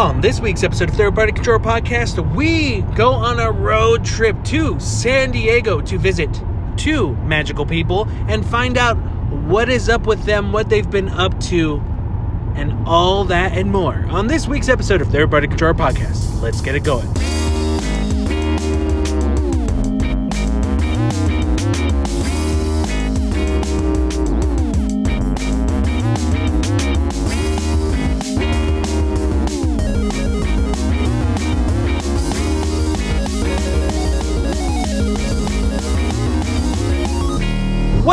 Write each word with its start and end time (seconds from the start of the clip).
On 0.00 0.22
this 0.22 0.40
week's 0.40 0.62
episode 0.62 0.88
of 0.88 1.14
Party 1.14 1.30
Control 1.30 1.58
Podcast, 1.58 2.34
we 2.34 2.80
go 2.96 3.10
on 3.10 3.38
a 3.38 3.52
road 3.52 4.02
trip 4.02 4.42
to 4.44 4.80
San 4.80 5.30
Diego 5.30 5.82
to 5.82 5.98
visit 5.98 6.42
two 6.78 7.14
magical 7.16 7.66
people 7.66 8.08
and 8.26 8.42
find 8.46 8.78
out 8.78 8.94
what 8.94 9.68
is 9.68 9.90
up 9.90 10.06
with 10.06 10.24
them, 10.24 10.52
what 10.52 10.70
they've 10.70 10.88
been 10.88 11.10
up 11.10 11.38
to, 11.40 11.82
and 12.54 12.88
all 12.88 13.24
that 13.26 13.52
and 13.52 13.70
more. 13.70 14.06
On 14.08 14.26
this 14.26 14.48
week's 14.48 14.70
episode 14.70 15.02
of 15.02 15.12
Party 15.30 15.46
Control 15.46 15.74
Podcast, 15.74 16.40
let's 16.40 16.62
get 16.62 16.74
it 16.74 16.82
going. 16.82 17.06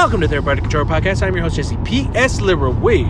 Welcome 0.08 0.22
to 0.22 0.42
Party 0.42 0.62
Control 0.62 0.86
Podcast. 0.86 1.22
I'm 1.22 1.36
your 1.36 1.44
host, 1.44 1.58
Jesse 1.58 1.76
P.S. 1.84 2.40
Lira 2.40 2.72
with 2.72 3.06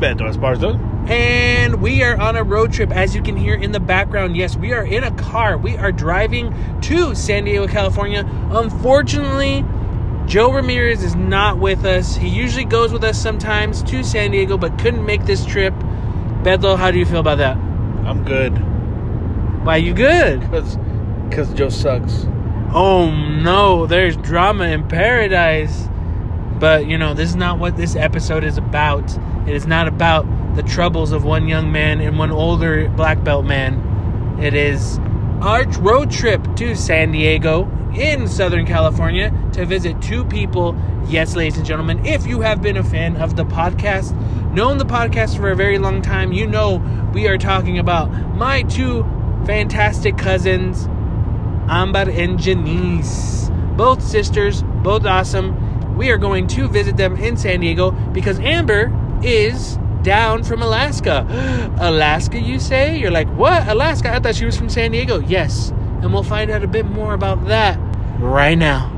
Beto 0.00 0.22
Esparza. 0.22 0.80
And 1.10 1.82
we 1.82 2.02
are 2.02 2.18
on 2.18 2.36
a 2.36 2.42
road 2.42 2.72
trip, 2.72 2.90
as 2.90 3.14
you 3.14 3.20
can 3.20 3.36
hear 3.36 3.54
in 3.54 3.72
the 3.72 3.78
background. 3.78 4.34
Yes, 4.34 4.56
we 4.56 4.72
are 4.72 4.86
in 4.86 5.04
a 5.04 5.10
car. 5.16 5.58
We 5.58 5.76
are 5.76 5.92
driving 5.92 6.54
to 6.80 7.14
San 7.14 7.44
Diego, 7.44 7.68
California. 7.68 8.26
Unfortunately, 8.50 9.62
Joe 10.24 10.50
Ramirez 10.50 11.04
is 11.04 11.14
not 11.14 11.58
with 11.58 11.84
us. 11.84 12.16
He 12.16 12.30
usually 12.30 12.64
goes 12.64 12.90
with 12.90 13.04
us 13.04 13.20
sometimes 13.20 13.82
to 13.82 14.02
San 14.02 14.30
Diego, 14.30 14.56
but 14.56 14.78
couldn't 14.78 15.04
make 15.04 15.26
this 15.26 15.44
trip. 15.44 15.74
Beto, 16.44 16.78
how 16.78 16.90
do 16.90 16.98
you 16.98 17.04
feel 17.04 17.20
about 17.20 17.36
that? 17.36 17.58
I'm 18.06 18.24
good. 18.24 18.52
Why 19.66 19.76
you 19.76 19.92
good? 19.92 20.40
Cause, 20.50 20.78
Cause 21.30 21.52
Joe 21.52 21.68
sucks. 21.68 22.24
Oh 22.74 23.10
no, 23.10 23.86
there's 23.86 24.16
drama 24.16 24.64
in 24.64 24.86
paradise. 24.88 25.88
But 26.58 26.86
you 26.86 26.98
know, 26.98 27.14
this 27.14 27.30
is 27.30 27.36
not 27.36 27.58
what 27.58 27.76
this 27.76 27.96
episode 27.96 28.44
is 28.44 28.58
about. 28.58 29.16
It 29.46 29.54
is 29.54 29.66
not 29.66 29.88
about 29.88 30.26
the 30.54 30.62
troubles 30.62 31.12
of 31.12 31.24
one 31.24 31.48
young 31.48 31.72
man 31.72 32.00
and 32.00 32.18
one 32.18 32.30
older 32.30 32.88
black 32.90 33.22
belt 33.24 33.46
man. 33.46 34.38
It 34.42 34.54
is 34.54 34.98
our 35.40 35.64
road 35.78 36.10
trip 36.10 36.42
to 36.56 36.74
San 36.74 37.12
Diego 37.12 37.70
in 37.96 38.28
Southern 38.28 38.66
California 38.66 39.32
to 39.52 39.64
visit 39.64 40.00
two 40.02 40.24
people. 40.24 40.76
Yes, 41.06 41.36
ladies 41.36 41.56
and 41.56 41.64
gentlemen, 41.64 42.04
if 42.04 42.26
you 42.26 42.40
have 42.42 42.60
been 42.60 42.76
a 42.76 42.84
fan 42.84 43.16
of 43.16 43.36
the 43.36 43.44
podcast, 43.44 44.14
known 44.52 44.76
the 44.76 44.84
podcast 44.84 45.36
for 45.36 45.50
a 45.50 45.56
very 45.56 45.78
long 45.78 46.02
time, 46.02 46.32
you 46.32 46.46
know 46.46 46.82
we 47.14 47.28
are 47.28 47.38
talking 47.38 47.78
about 47.78 48.10
my 48.36 48.62
two 48.62 49.04
fantastic 49.46 50.18
cousins, 50.18 50.86
Amber 51.68 52.10
and 52.10 52.38
Janice. 52.38 53.50
Both 53.76 54.02
sisters, 54.02 54.62
both 54.82 55.04
awesome. 55.04 55.96
We 55.96 56.10
are 56.10 56.18
going 56.18 56.46
to 56.48 56.68
visit 56.68 56.96
them 56.96 57.16
in 57.16 57.36
San 57.36 57.60
Diego 57.60 57.90
because 57.90 58.38
Amber 58.40 58.92
is 59.22 59.78
down 60.02 60.44
from 60.44 60.62
Alaska. 60.62 61.26
Alaska, 61.80 62.40
you 62.40 62.58
say? 62.58 62.98
You're 62.98 63.10
like, 63.10 63.28
what? 63.36 63.66
Alaska? 63.68 64.14
I 64.14 64.20
thought 64.20 64.34
she 64.34 64.44
was 64.44 64.56
from 64.56 64.68
San 64.68 64.92
Diego. 64.92 65.20
Yes. 65.20 65.70
And 66.02 66.12
we'll 66.12 66.22
find 66.22 66.50
out 66.50 66.62
a 66.62 66.68
bit 66.68 66.86
more 66.86 67.14
about 67.14 67.44
that 67.46 67.78
right 68.18 68.56
now. 68.56 68.94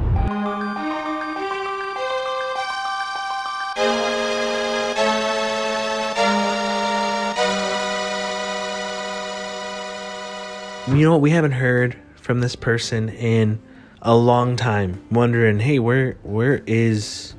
You 10.89 11.05
know 11.05 11.13
what? 11.13 11.21
We 11.21 11.31
haven't 11.31 11.53
heard 11.53 11.97
from 12.31 12.43
this 12.43 12.55
person 12.55 13.09
in 13.09 13.61
a 14.03 14.15
long 14.15 14.55
time, 14.55 15.05
wondering, 15.11 15.59
hey, 15.59 15.81
where 15.81 16.13
where 16.23 16.63
is 16.65 17.35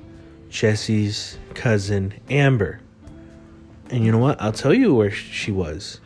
Jesse's 0.50 1.38
cousin 1.53 2.13
Amber? 2.29 2.81
And 3.90 4.03
you 4.03 4.12
know 4.12 4.18
what? 4.18 4.41
I'll 4.41 4.52
tell 4.52 4.74
you 4.74 4.94
where 4.94 5.09
she 5.09 5.50
was. 5.50 6.02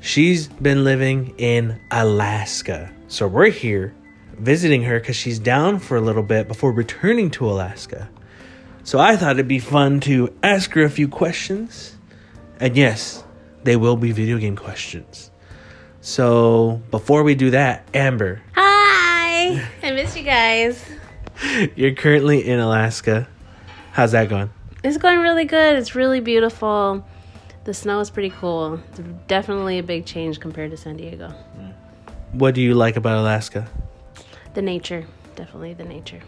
She's 0.00 0.48
been 0.48 0.84
living 0.84 1.34
in 1.36 1.78
Alaska. 1.90 2.90
So 3.08 3.28
we're 3.28 3.50
here 3.50 3.94
visiting 4.38 4.84
her 4.84 4.98
because 4.98 5.16
she's 5.16 5.38
down 5.38 5.78
for 5.78 5.98
a 5.98 6.00
little 6.00 6.22
bit 6.22 6.48
before 6.48 6.72
returning 6.72 7.30
to 7.32 7.44
Alaska. 7.44 8.08
So 8.84 8.98
I 8.98 9.16
thought 9.16 9.32
it'd 9.32 9.48
be 9.48 9.58
fun 9.58 10.00
to 10.00 10.34
ask 10.42 10.72
her 10.72 10.84
a 10.84 10.88
few 10.88 11.08
questions. 11.08 11.94
And 12.58 12.74
yes, 12.74 13.22
they 13.64 13.76
will 13.76 13.98
be 13.98 14.12
video 14.12 14.38
game 14.38 14.56
questions. 14.56 15.29
So 16.00 16.80
before 16.90 17.22
we 17.22 17.34
do 17.34 17.50
that, 17.50 17.86
Amber, 17.92 18.40
Hi! 18.54 19.62
I 19.82 19.90
missed 19.90 20.16
you 20.16 20.22
guys. 20.22 20.82
you're 21.76 21.94
currently 21.94 22.46
in 22.46 22.58
Alaska. 22.58 23.28
How's 23.92 24.12
that 24.12 24.28
going? 24.28 24.50
It's 24.82 24.96
going 24.96 25.18
really 25.20 25.44
good. 25.44 25.76
It's 25.76 25.94
really 25.94 26.20
beautiful. 26.20 27.04
The 27.64 27.74
snow 27.74 28.00
is 28.00 28.08
pretty 28.08 28.30
cool. 28.30 28.80
It's 28.88 29.00
definitely 29.26 29.78
a 29.78 29.82
big 29.82 30.06
change 30.06 30.40
compared 30.40 30.70
to 30.70 30.76
San 30.78 30.96
Diego. 30.96 31.34
What 32.32 32.54
do 32.54 32.62
you 32.62 32.74
like 32.74 32.96
about 32.96 33.18
Alaska? 33.18 33.68
The 34.54 34.62
nature, 34.62 35.06
definitely 35.36 35.74
the 35.74 35.84
nature. 35.84 36.20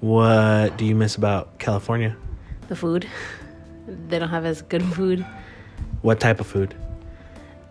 What 0.00 0.78
do 0.78 0.86
you 0.86 0.94
miss 0.94 1.16
about 1.16 1.58
California? 1.58 2.16
The 2.68 2.76
food. 2.76 3.06
They 4.08 4.18
don't 4.18 4.30
have 4.30 4.46
as 4.46 4.62
good 4.62 4.82
food. 4.82 5.26
What 6.00 6.18
type 6.18 6.40
of 6.40 6.46
food? 6.46 6.74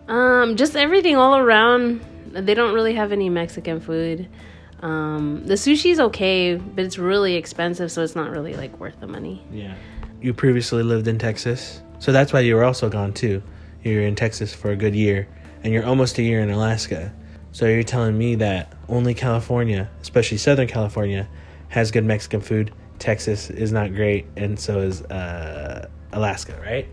Um, 0.08 0.56
just 0.56 0.76
everything 0.76 1.16
all 1.16 1.36
around. 1.36 2.04
They 2.32 2.54
don't 2.54 2.74
really 2.74 2.94
have 2.94 3.12
any 3.12 3.28
Mexican 3.28 3.80
food. 3.80 4.28
Um, 4.80 5.46
the 5.46 5.54
sushi's 5.54 5.98
okay, 5.98 6.56
but 6.56 6.84
it's 6.84 6.98
really 6.98 7.36
expensive, 7.36 7.90
so 7.90 8.02
it's 8.02 8.14
not 8.14 8.30
really 8.30 8.54
like 8.54 8.78
worth 8.78 9.00
the 9.00 9.06
money. 9.06 9.42
Yeah. 9.50 9.74
You 10.20 10.34
previously 10.34 10.82
lived 10.82 11.08
in 11.08 11.18
Texas, 11.18 11.80
so 11.98 12.12
that's 12.12 12.32
why 12.32 12.40
you 12.40 12.54
were 12.54 12.64
also 12.64 12.90
gone 12.90 13.12
too. 13.14 13.42
You're 13.82 14.02
in 14.02 14.14
Texas 14.14 14.52
for 14.52 14.70
a 14.72 14.76
good 14.76 14.94
year, 14.94 15.28
and 15.62 15.72
you're 15.72 15.86
almost 15.86 16.18
a 16.18 16.22
year 16.22 16.40
in 16.40 16.50
Alaska. 16.50 17.14
So 17.52 17.66
you're 17.66 17.82
telling 17.82 18.18
me 18.18 18.34
that 18.36 18.72
only 18.88 19.14
California, 19.14 19.88
especially 20.02 20.38
Southern 20.38 20.66
California, 20.66 21.28
has 21.68 21.90
good 21.90 22.04
Mexican 22.04 22.40
food. 22.40 22.72
Texas 22.98 23.48
is 23.48 23.72
not 23.72 23.94
great, 23.94 24.26
and 24.36 24.58
so 24.58 24.80
is 24.80 25.02
uh, 25.02 25.88
Alaska, 26.12 26.60
right? 26.62 26.88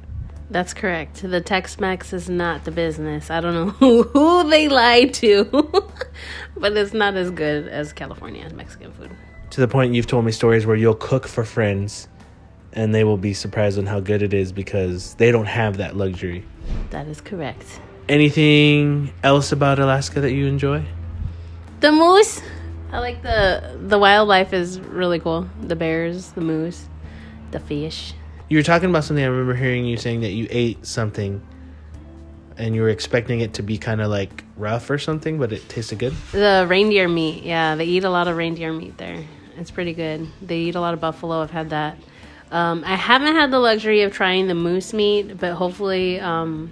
That's 0.51 0.73
correct. 0.73 1.21
The 1.21 1.39
Tex 1.39 1.79
Mex 1.79 2.11
is 2.11 2.29
not 2.29 2.65
the 2.65 2.71
business. 2.71 3.31
I 3.31 3.39
don't 3.39 3.53
know 3.53 3.69
who, 3.69 4.03
who 4.13 4.49
they 4.49 4.67
lied 4.67 5.13
to, 5.15 5.45
but 6.57 6.75
it's 6.75 6.93
not 6.93 7.15
as 7.15 7.31
good 7.31 7.69
as 7.69 7.93
California 7.93 8.49
Mexican 8.53 8.91
food. 8.91 9.11
To 9.51 9.61
the 9.61 9.69
point 9.69 9.93
you've 9.93 10.07
told 10.07 10.25
me 10.25 10.33
stories 10.33 10.65
where 10.65 10.75
you'll 10.75 10.93
cook 10.93 11.25
for 11.25 11.45
friends, 11.45 12.09
and 12.73 12.93
they 12.93 13.05
will 13.05 13.17
be 13.17 13.33
surprised 13.33 13.79
on 13.79 13.85
how 13.85 14.01
good 14.01 14.21
it 14.21 14.33
is 14.33 14.51
because 14.51 15.15
they 15.15 15.31
don't 15.31 15.45
have 15.45 15.77
that 15.77 15.95
luxury. 15.95 16.45
That 16.89 17.07
is 17.07 17.21
correct. 17.21 17.79
Anything 18.09 19.13
else 19.23 19.53
about 19.53 19.79
Alaska 19.79 20.19
that 20.19 20.33
you 20.33 20.47
enjoy? 20.47 20.83
The 21.79 21.93
moose. 21.93 22.41
I 22.91 22.99
like 22.99 23.21
the 23.21 23.79
the 23.81 23.97
wildlife 23.97 24.51
is 24.51 24.81
really 24.81 25.19
cool. 25.19 25.47
The 25.61 25.77
bears, 25.77 26.31
the 26.31 26.41
moose, 26.41 26.89
the 27.51 27.61
fish. 27.61 28.15
You 28.51 28.57
were 28.57 28.63
talking 28.63 28.89
about 28.89 29.05
something 29.05 29.23
I 29.23 29.29
remember 29.29 29.55
hearing 29.55 29.85
you 29.85 29.95
saying 29.95 30.19
that 30.21 30.31
you 30.31 30.45
ate 30.49 30.85
something 30.85 31.41
and 32.57 32.75
you 32.75 32.81
were 32.81 32.89
expecting 32.89 33.39
it 33.39 33.53
to 33.53 33.63
be 33.63 33.77
kind 33.77 34.01
of 34.01 34.09
like 34.09 34.43
rough 34.57 34.89
or 34.89 34.97
something, 34.97 35.39
but 35.39 35.53
it 35.53 35.69
tasted 35.69 35.99
good. 35.99 36.13
The 36.33 36.65
reindeer 36.67 37.07
meat. 37.07 37.45
Yeah, 37.45 37.75
they 37.75 37.85
eat 37.85 38.03
a 38.03 38.09
lot 38.09 38.27
of 38.27 38.35
reindeer 38.35 38.73
meat 38.73 38.97
there. 38.97 39.23
It's 39.55 39.71
pretty 39.71 39.93
good. 39.93 40.27
They 40.41 40.57
eat 40.57 40.75
a 40.75 40.81
lot 40.81 40.93
of 40.93 40.99
buffalo. 40.99 41.41
I've 41.41 41.51
had 41.51 41.69
that. 41.69 41.97
Um, 42.51 42.83
I 42.85 42.97
haven't 42.97 43.35
had 43.35 43.51
the 43.51 43.59
luxury 43.59 44.01
of 44.01 44.11
trying 44.11 44.47
the 44.47 44.53
moose 44.53 44.91
meat, 44.91 45.37
but 45.39 45.53
hopefully, 45.53 46.19
um, 46.19 46.71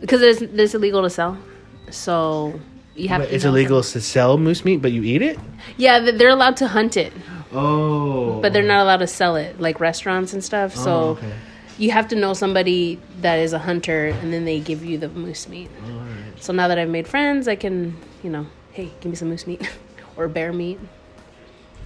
because 0.00 0.22
it's, 0.22 0.42
it's 0.42 0.74
illegal 0.76 1.02
to 1.02 1.10
sell, 1.10 1.36
so 1.90 2.60
you 2.94 3.08
have. 3.08 3.22
But 3.22 3.30
to 3.30 3.34
it's 3.34 3.44
illegal 3.44 3.82
some- 3.82 4.00
to 4.00 4.06
sell 4.06 4.38
moose 4.38 4.64
meat, 4.64 4.76
but 4.80 4.92
you 4.92 5.02
eat 5.02 5.22
it? 5.22 5.40
Yeah, 5.76 5.98
they're 6.12 6.28
allowed 6.28 6.56
to 6.58 6.68
hunt 6.68 6.96
it, 6.96 7.12
Oh. 7.52 8.40
but 8.40 8.52
they're 8.52 8.62
not 8.62 8.82
allowed 8.82 8.98
to 8.98 9.06
sell 9.06 9.36
it, 9.36 9.60
like 9.60 9.80
restaurants 9.80 10.32
and 10.32 10.42
stuff. 10.42 10.74
So 10.74 10.90
Oh, 10.90 11.08
okay. 11.10 11.32
you 11.78 11.90
have 11.90 12.08
to 12.08 12.16
know 12.16 12.34
somebody 12.34 12.98
that 13.20 13.38
is 13.38 13.52
a 13.52 13.58
hunter, 13.58 14.06
and 14.06 14.32
then 14.32 14.44
they 14.44 14.60
give 14.60 14.84
you 14.84 14.98
the 14.98 15.08
moose 15.08 15.48
meat. 15.48 15.70
So 16.40 16.52
now 16.52 16.68
that 16.68 16.78
I've 16.78 16.88
made 16.88 17.06
friends, 17.06 17.46
I 17.48 17.56
can, 17.56 17.96
you 18.22 18.30
know, 18.30 18.46
hey, 18.72 18.90
give 19.00 19.10
me 19.10 19.16
some 19.16 19.28
moose 19.28 19.46
meat 19.46 19.62
or 20.16 20.28
bear 20.28 20.52
meat. 20.52 20.78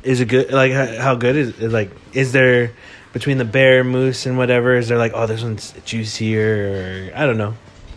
Is 0.03 0.21
it 0.21 0.27
good? 0.29 0.53
Like, 0.53 0.73
how, 0.73 1.15
good 1.17 1.37
is 1.37 1.59
it? 1.61 1.71
Like, 1.73 1.91
is 2.13 2.33
there 2.33 2.73
between 3.13 3.39
the 3.39 3.45
bear, 3.45 3.83
moose, 3.83 4.25
and 4.27 4.39
whatever? 4.39 4.77
Is 4.77 4.89
there 4.89 4.99
like, 4.99 5.13
oh, 5.15 5.27
this 5.27 5.43
one's 5.43 5.73
juicier, 5.85 7.11
or 7.13 7.19
I 7.19 7.27
don't 7.27 7.39
know. 7.39 7.55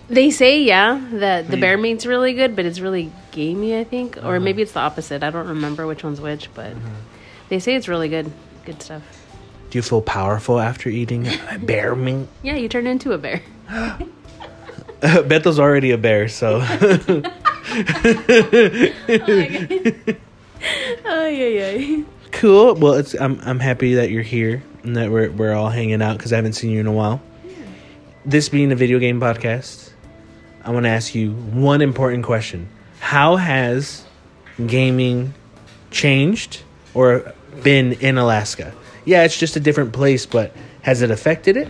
They 0.09 0.31
say, 0.31 0.63
yeah, 0.63 0.99
that 1.13 1.47
the 1.49 1.55
you- 1.57 1.61
bear 1.61 1.77
meat's 1.77 2.05
really 2.07 2.33
good, 2.33 2.55
but 2.55 2.65
it's 2.65 2.79
really 2.79 3.11
gamey, 3.31 3.77
I 3.77 3.83
think. 3.83 4.17
Or 4.17 4.21
Uh-huh. 4.35 4.39
maybe 4.39 4.63
it's 4.63 4.71
the 4.71 4.79
opposite. 4.79 5.21
I 5.23 5.29
don't 5.29 5.47
remember 5.47 5.85
which 5.85 6.03
one's 6.03 6.19
which, 6.19 6.49
but 6.55 6.73
they 7.49 7.59
say 7.59 7.75
it's 7.75 7.87
really 7.87 8.09
good. 8.09 8.31
Good 8.65 8.81
stuff. 8.81 9.03
Do 9.69 9.77
you 9.77 9.81
feel 9.83 10.01
powerful 10.01 10.59
after 10.59 10.89
eating 10.89 11.27
bear 11.61 11.95
meat? 11.95 12.27
Yeah, 12.43 12.55
you 12.55 12.69
turn 12.69 12.87
into 12.87 13.11
a 13.13 13.17
bear. 13.17 13.41
Beto's 15.01 15.59
already 15.59 15.91
a 15.91 15.97
bear, 15.97 16.27
so. 16.27 16.61
Oh 21.05 21.27
yeah, 21.27 21.75
yeah. 21.75 22.03
cool. 22.31 22.75
Well, 22.75 22.95
it's 22.95 23.13
I'm 23.13 23.39
I'm 23.41 23.59
happy 23.59 23.95
that 23.95 24.09
you're 24.09 24.23
here 24.23 24.63
and 24.83 24.95
that 24.97 25.11
we're 25.11 25.31
we're 25.31 25.53
all 25.53 25.69
hanging 25.69 26.01
out 26.01 26.17
because 26.17 26.33
I 26.33 26.35
haven't 26.37 26.53
seen 26.53 26.71
you 26.71 26.79
in 26.79 26.87
a 26.87 26.91
while. 26.91 27.21
Yeah. 27.45 27.53
This 28.25 28.49
being 28.49 28.71
a 28.71 28.75
video 28.75 28.99
game 28.99 29.19
podcast, 29.19 29.91
I 30.63 30.71
want 30.71 30.85
to 30.85 30.89
ask 30.89 31.15
you 31.15 31.31
one 31.31 31.81
important 31.81 32.25
question: 32.25 32.67
How 32.99 33.37
has 33.37 34.03
gaming 34.65 35.33
changed 35.91 36.63
or 36.93 37.33
been 37.63 37.93
in 37.93 38.17
Alaska? 38.17 38.73
Yeah, 39.05 39.23
it's 39.23 39.37
just 39.37 39.55
a 39.55 39.59
different 39.59 39.93
place, 39.93 40.25
but 40.25 40.55
has 40.81 41.01
it 41.01 41.11
affected 41.11 41.57
it? 41.57 41.67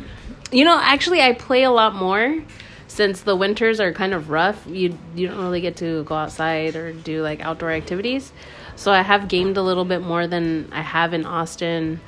You 0.51 0.65
know, 0.65 0.79
actually, 0.81 1.21
I 1.21 1.33
play 1.33 1.63
a 1.63 1.71
lot 1.71 1.95
more 1.95 2.41
since 2.87 3.21
the 3.21 3.35
winters 3.35 3.79
are 3.79 3.93
kind 3.93 4.13
of 4.13 4.29
rough. 4.29 4.65
You 4.67 4.97
you 5.15 5.27
don't 5.27 5.39
really 5.39 5.61
get 5.61 5.77
to 5.77 6.03
go 6.03 6.15
outside 6.15 6.75
or 6.75 6.91
do 6.91 7.21
like 7.21 7.39
outdoor 7.39 7.71
activities. 7.71 8.31
So 8.75 8.91
I 8.91 9.01
have 9.01 9.27
gamed 9.27 9.57
a 9.57 9.61
little 9.61 9.85
bit 9.85 10.01
more 10.01 10.25
than 10.27 10.69
I 10.71 10.81
have 10.81 11.13
in 11.13 11.25
Austin. 11.25 12.01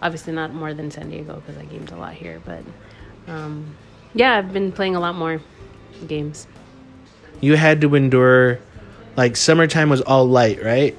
Obviously, 0.00 0.32
not 0.32 0.54
more 0.54 0.74
than 0.74 0.90
San 0.90 1.10
Diego 1.10 1.42
because 1.44 1.60
I 1.60 1.64
gamed 1.64 1.92
a 1.92 1.96
lot 1.96 2.14
here, 2.14 2.40
but 2.44 2.62
um, 3.28 3.76
yeah, 4.14 4.38
I've 4.38 4.52
been 4.52 4.72
playing 4.72 4.96
a 4.96 5.00
lot 5.00 5.14
more 5.14 5.40
games. 6.06 6.46
You 7.40 7.56
had 7.56 7.80
to 7.80 7.94
endure, 7.94 8.60
like 9.16 9.36
summertime 9.36 9.90
was 9.90 10.00
all 10.00 10.26
light, 10.26 10.62
right? 10.62 10.96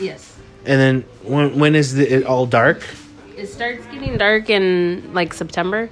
Yes. 0.00 0.27
And 0.68 0.78
then 0.78 1.04
when 1.22 1.58
when 1.58 1.74
is 1.74 1.94
the, 1.94 2.06
it 2.06 2.26
all 2.26 2.44
dark? 2.44 2.84
It 3.38 3.46
starts 3.46 3.86
getting 3.86 4.18
dark 4.18 4.50
in 4.50 5.14
like 5.14 5.32
September, 5.32 5.88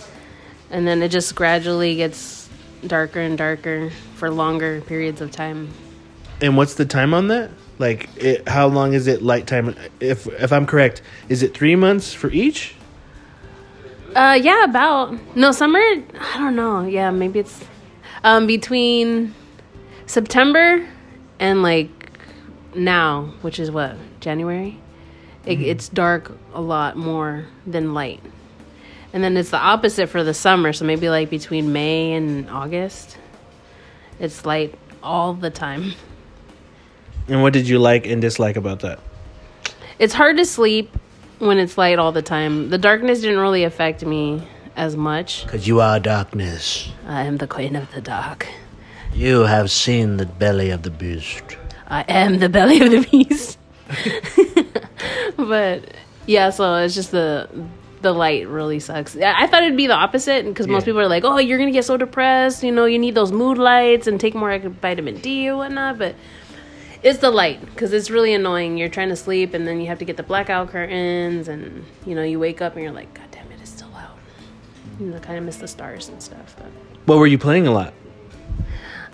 and 0.70 0.87
then 0.87 1.02
it 1.02 1.08
just 1.08 1.34
gradually 1.34 1.96
gets 1.96 2.50
darker 2.87 3.20
and 3.20 3.38
darker 3.38 3.90
for 4.17 4.31
longer 4.31 4.82
periods 4.82 5.23
of 5.23 5.31
time. 5.31 5.70
And 6.43 6.58
what's 6.58 6.75
the 6.75 6.84
time 6.84 7.14
on 7.14 7.28
that? 7.28 7.50
Like, 7.78 8.11
it, 8.17 8.46
how 8.46 8.67
long 8.67 8.93
is 8.93 9.06
it 9.06 9.23
light 9.23 9.46
time? 9.46 9.75
If 9.99 10.26
if 10.26 10.52
I'm 10.52 10.67
correct, 10.67 11.00
is 11.31 11.43
it 11.43 11.55
three 11.55 11.75
months 11.75 12.12
for 12.12 12.31
each? 12.31 12.75
Uh, 14.14 14.38
yeah, 14.40 14.64
about 14.64 15.34
no 15.34 15.52
summer. 15.52 15.81
I 15.81 16.37
don't 16.37 16.55
know. 16.55 16.82
Yeah, 16.84 17.11
maybe 17.11 17.38
it's 17.38 17.64
um 18.25 18.46
between 18.46 19.34
September 20.05 20.87
and 21.38 21.62
like 21.62 21.95
now, 22.76 23.32
which 23.43 23.58
is 23.58 23.70
what 23.70 23.96
January. 24.20 24.78
It, 25.44 25.56
mm-hmm. 25.56 25.64
It's 25.64 25.88
dark 25.88 26.32
a 26.55 26.61
lot 26.61 26.96
more 26.96 27.46
than 27.67 27.94
light, 27.94 28.20
and 29.12 29.23
then 29.23 29.37
it's 29.37 29.50
the 29.50 29.58
opposite 29.58 30.08
for 30.08 30.25
the 30.25 30.34
summer. 30.34 30.73
So 30.73 30.84
maybe 30.84 31.08
like 31.08 31.31
between 31.31 31.73
May 31.73 32.12
and 32.12 32.50
August, 32.50 33.17
it's 34.19 34.44
light 34.44 34.75
all 35.02 35.34
the 35.34 35.50
time. 35.50 35.94
And 37.28 37.43
what 37.43 37.52
did 37.52 37.69
you 37.69 37.78
like 37.78 38.06
and 38.06 38.20
dislike 38.20 38.56
about 38.56 38.81
that? 38.81 39.00
It's 39.99 40.14
hard 40.14 40.37
to 40.37 40.44
sleep 40.44 40.96
when 41.38 41.58
it's 41.58 41.76
light 41.76 41.99
all 41.99 42.12
the 42.12 42.22
time. 42.22 42.70
The 42.70 42.79
darkness 42.79 43.20
didn't 43.20 43.38
really 43.38 43.64
affect 43.64 44.05
me 44.05 44.46
as 44.76 44.96
much. 44.96 45.44
Because 45.44 45.67
you 45.67 45.81
are 45.81 45.99
darkness. 45.99 46.90
I 47.06 47.22
am 47.22 47.38
the 47.38 47.46
queen 47.46 47.75
of 47.76 47.93
the 47.93 48.00
dark. 48.00 48.46
You 49.12 49.40
have 49.40 49.70
seen 49.70 50.19
the 50.19 50.26
belly 50.26 50.70
of 50.70 50.82
the 50.82 50.90
beast. 50.90 51.56
I 51.86 52.02
am 52.08 52.38
the 52.38 52.48
belly 52.48 52.80
of 52.80 52.90
the 52.90 53.00
beast. 53.10 53.58
but 55.36 55.82
yeah, 56.26 56.50
so 56.50 56.74
it's 56.76 56.94
just 56.94 57.10
the 57.10 57.48
the 58.02 58.12
light 58.12 58.46
really 58.46 58.78
sucks. 58.78 59.16
I 59.16 59.46
thought 59.46 59.62
it'd 59.62 59.76
be 59.76 59.86
the 59.86 59.94
opposite 59.94 60.44
because 60.44 60.66
most 60.66 60.84
people 60.84 61.00
are 61.00 61.08
like, 61.08 61.24
"Oh, 61.24 61.38
you're 61.38 61.58
gonna 61.58 61.70
get 61.72 61.84
so 61.84 61.96
depressed. 61.96 62.62
You 62.62 62.72
know, 62.72 62.84
you 62.84 62.98
need 62.98 63.14
those 63.14 63.32
mood 63.32 63.58
lights 63.58 64.06
and 64.06 64.20
take 64.20 64.34
more 64.34 64.56
vitamin 64.58 65.18
D 65.20 65.48
or 65.48 65.56
whatnot." 65.56 65.98
But 65.98 66.14
it's 67.02 67.18
the 67.20 67.30
light 67.30 67.64
because 67.64 67.92
it's 67.92 68.10
really 68.10 68.34
annoying. 68.34 68.76
You're 68.76 68.88
trying 68.88 69.08
to 69.10 69.16
sleep 69.16 69.54
and 69.54 69.66
then 69.66 69.80
you 69.80 69.86
have 69.86 69.98
to 70.00 70.04
get 70.04 70.16
the 70.16 70.22
blackout 70.22 70.68
curtains, 70.70 71.48
and 71.48 71.84
you 72.04 72.14
know, 72.14 72.22
you 72.22 72.38
wake 72.38 72.60
up 72.60 72.74
and 72.74 72.82
you're 72.82 72.92
like, 72.92 73.12
"God 73.14 73.30
damn 73.30 73.50
it, 73.52 73.58
it's 73.60 73.70
still 73.70 73.94
out." 73.96 74.18
You 75.00 75.06
know, 75.06 75.18
kind 75.20 75.38
of 75.38 75.44
miss 75.44 75.56
the 75.56 75.68
stars 75.68 76.08
and 76.08 76.22
stuff. 76.22 76.54
But 76.56 76.66
What 77.06 77.18
were 77.18 77.26
you 77.26 77.38
playing 77.38 77.66
a 77.66 77.72
lot? 77.72 77.94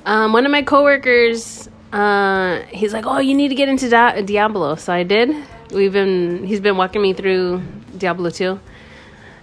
um, 0.07 0.33
one 0.33 0.45
of 0.47 0.51
my 0.53 0.63
coworkers, 0.63 1.69
uh, 1.93 2.63
he's 2.69 2.93
like, 2.93 3.07
"Oh, 3.07 3.19
you 3.19 3.35
need 3.35 3.49
to 3.49 3.55
get 3.55 3.69
into 3.69 3.89
Di- 3.89 4.23
Diablo." 4.23 4.75
So 4.77 4.93
I 4.93 5.03
did. 5.03 5.35
We've 5.73 5.93
been 5.93 6.45
he's 6.45 6.61
been 6.61 6.77
walking 6.77 7.03
me 7.03 7.13
through 7.13 7.63
Diablo 7.97 8.31
2. 8.31 8.59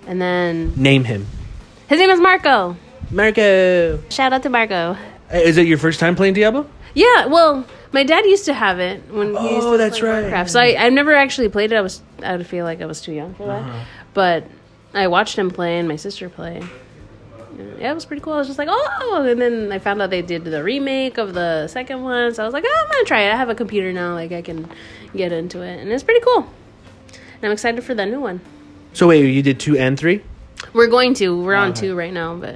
And 0.07 0.21
then 0.21 0.73
Name 0.75 1.03
him. 1.03 1.25
his 1.87 1.99
name 1.99 2.09
is 2.09 2.19
Marco. 2.19 2.75
Marco. 3.11 3.99
Shout 4.09 4.33
out 4.33 4.43
to 4.43 4.49
Marco. 4.49 4.97
Is 5.31 5.57
it 5.57 5.67
your 5.67 5.77
first 5.77 5.99
time 5.99 6.15
playing 6.15 6.33
Diablo? 6.33 6.67
Yeah, 6.95 7.27
well, 7.27 7.65
my 7.91 8.03
dad 8.03 8.25
used 8.25 8.45
to 8.45 8.53
have 8.53 8.79
it 8.79 9.03
when 9.11 9.35
he 9.35 9.53
used 9.55 9.67
Oh, 9.67 9.71
to 9.73 9.77
that's 9.77 9.99
play 9.99 10.09
right. 10.09 10.21
Warcraft. 10.21 10.49
So 10.51 10.59
I 10.59 10.75
I 10.85 10.89
never 10.89 11.13
actually 11.15 11.49
played 11.49 11.71
it. 11.71 11.75
I 11.75 11.81
was 11.81 12.01
I 12.23 12.35
would 12.35 12.47
feel 12.47 12.65
like 12.65 12.81
I 12.81 12.85
was 12.85 13.01
too 13.01 13.13
young 13.13 13.33
for 13.35 13.45
that. 13.45 13.61
Uh-huh. 13.63 13.83
But 14.13 14.43
I 14.93 15.07
watched 15.07 15.37
him 15.37 15.51
play 15.51 15.77
and 15.77 15.87
my 15.87 15.95
sister 15.97 16.29
play. 16.29 16.63
Yeah, 17.79 17.91
it 17.91 17.93
was 17.95 18.05
pretty 18.05 18.21
cool. 18.21 18.33
I 18.33 18.37
was 18.37 18.47
just 18.47 18.57
like, 18.59 18.69
oh, 18.71 19.25
and 19.29 19.39
then 19.41 19.71
I 19.71 19.79
found 19.79 20.01
out 20.01 20.09
they 20.09 20.21
did 20.21 20.43
the 20.45 20.63
remake 20.63 21.17
of 21.17 21.33
the 21.33 21.67
second 21.67 22.03
one. 22.03 22.33
So 22.33 22.43
I 22.43 22.45
was 22.45 22.53
like, 22.53 22.63
oh, 22.65 22.83
I'm 22.85 22.91
gonna 22.91 23.05
try 23.05 23.21
it. 23.21 23.33
I 23.33 23.35
have 23.35 23.49
a 23.49 23.55
computer 23.55 23.91
now, 23.93 24.13
like 24.13 24.31
I 24.31 24.41
can 24.41 24.69
get 25.15 25.31
into 25.31 25.61
it, 25.61 25.79
and 25.79 25.91
it's 25.91 26.03
pretty 26.03 26.21
cool. 26.21 26.47
And 27.41 27.43
I'm 27.45 27.51
excited 27.51 27.83
for 27.83 27.93
the 27.93 28.05
new 28.05 28.19
one. 28.19 28.41
So 28.93 29.07
wait, 29.07 29.25
you 29.25 29.41
did 29.41 29.59
two 29.59 29.77
and 29.77 29.97
three? 29.99 30.21
We're 30.73 30.87
going 30.87 31.13
to. 31.15 31.41
We're 31.41 31.55
on 31.55 31.71
Okay. 31.71 31.81
two 31.81 31.95
right 31.95 32.13
now, 32.13 32.35
but 32.35 32.55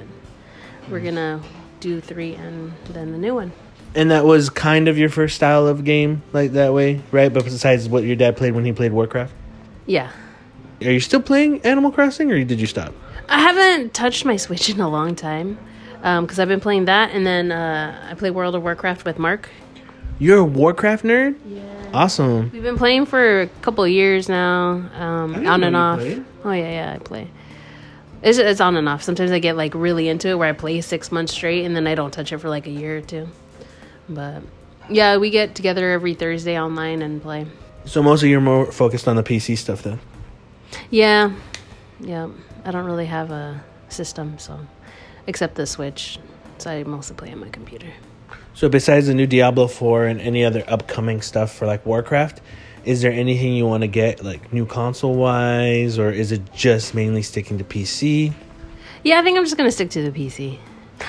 we're 0.90 1.00
gonna 1.00 1.40
do 1.80 2.00
three 2.00 2.34
and 2.34 2.72
then 2.90 3.12
the 3.12 3.18
new 3.18 3.34
one. 3.34 3.52
And 3.94 4.10
that 4.10 4.24
was 4.24 4.50
kind 4.50 4.88
of 4.88 4.98
your 4.98 5.08
first 5.08 5.36
style 5.36 5.66
of 5.68 5.84
game, 5.84 6.22
like 6.32 6.52
that 6.52 6.72
way, 6.74 7.00
right? 7.12 7.32
But 7.32 7.44
besides 7.44 7.88
what 7.88 8.02
your 8.04 8.16
dad 8.16 8.36
played 8.36 8.54
when 8.54 8.64
he 8.64 8.72
played 8.72 8.92
Warcraft, 8.92 9.32
Yeah. 9.86 10.10
are 10.82 10.90
you 10.90 10.98
still 11.00 11.20
playing 11.22 11.60
Animal 11.62 11.92
Crossing, 11.92 12.30
or 12.32 12.42
did 12.42 12.60
you 12.60 12.66
stop? 12.66 12.92
I 13.28 13.40
haven't 13.40 13.94
touched 13.94 14.24
my 14.24 14.36
Switch 14.36 14.68
in 14.68 14.80
a 14.80 14.88
long 14.88 15.14
time 15.14 15.58
because 15.96 16.38
I've 16.38 16.48
been 16.48 16.60
playing 16.60 16.84
that, 16.86 17.10
and 17.12 17.26
then 17.26 17.50
uh, 17.50 18.08
I 18.10 18.14
play 18.14 18.30
World 18.30 18.54
of 18.54 18.62
Warcraft 18.62 19.04
with 19.04 19.18
Mark. 19.18 19.48
You're 20.18 20.38
a 20.38 20.44
Warcraft 20.44 21.04
nerd. 21.04 21.36
Yeah. 21.46 21.62
Awesome. 21.92 22.50
We've 22.52 22.62
been 22.62 22.76
playing 22.76 23.06
for 23.06 23.42
a 23.42 23.46
couple 23.62 23.84
of 23.84 23.90
years 23.90 24.28
now, 24.28 24.82
um, 24.98 25.46
on 25.46 25.64
and 25.64 25.76
off. 25.76 26.00
Oh 26.00 26.52
yeah, 26.52 26.70
yeah, 26.70 26.92
I 26.94 26.98
play. 26.98 27.30
It's, 28.22 28.38
it's 28.38 28.60
on 28.60 28.76
and 28.76 28.88
off. 28.88 29.02
Sometimes 29.02 29.30
I 29.30 29.38
get 29.38 29.56
like 29.56 29.74
really 29.74 30.08
into 30.08 30.28
it, 30.28 30.34
where 30.34 30.48
I 30.48 30.52
play 30.52 30.80
six 30.80 31.12
months 31.12 31.32
straight, 31.32 31.64
and 31.64 31.74
then 31.76 31.86
I 31.86 31.94
don't 31.94 32.10
touch 32.10 32.32
it 32.32 32.38
for 32.38 32.48
like 32.48 32.66
a 32.66 32.70
year 32.70 32.98
or 32.98 33.00
two. 33.00 33.28
But 34.08 34.42
yeah, 34.90 35.16
we 35.16 35.30
get 35.30 35.54
together 35.54 35.90
every 35.92 36.14
Thursday 36.14 36.58
online 36.60 37.00
and 37.02 37.22
play. 37.22 37.46
So 37.86 38.02
mostly 38.02 38.30
you're 38.30 38.40
more 38.40 38.70
focused 38.72 39.08
on 39.08 39.16
the 39.16 39.22
PC 39.22 39.56
stuff 39.56 39.82
then. 39.82 40.00
Yeah, 40.90 41.32
yeah. 42.00 42.28
I 42.64 42.70
don't 42.70 42.86
really 42.86 43.06
have 43.06 43.30
a 43.30 43.62
system, 43.88 44.38
so 44.38 44.58
except 45.26 45.54
the 45.54 45.66
Switch. 45.66 46.18
So 46.58 46.70
I 46.70 46.84
mostly 46.84 47.16
play 47.16 47.32
on 47.32 47.40
my 47.40 47.48
computer. 47.48 47.88
So 48.54 48.68
besides 48.68 49.08
the 49.08 49.14
new 49.14 49.26
Diablo 49.26 49.66
4 49.66 50.06
and 50.06 50.20
any 50.20 50.44
other 50.44 50.64
upcoming 50.68 51.20
stuff 51.20 51.52
for 51.52 51.66
like 51.66 51.84
Warcraft, 51.84 52.40
is 52.84 53.02
there 53.02 53.12
anything 53.12 53.54
you 53.54 53.66
want 53.66 53.80
to 53.82 53.88
get 53.88 54.24
like 54.24 54.52
new 54.52 54.66
console 54.66 55.14
wise 55.14 55.98
or 55.98 56.10
is 56.10 56.32
it 56.32 56.52
just 56.52 56.94
mainly 56.94 57.22
sticking 57.22 57.58
to 57.58 57.64
PC? 57.64 58.32
Yeah, 59.02 59.18
I 59.18 59.22
think 59.22 59.36
I'm 59.36 59.44
just 59.44 59.56
gonna 59.56 59.72
stick 59.72 59.90
to 59.90 60.08
the 60.08 60.10
PC. 60.10 60.58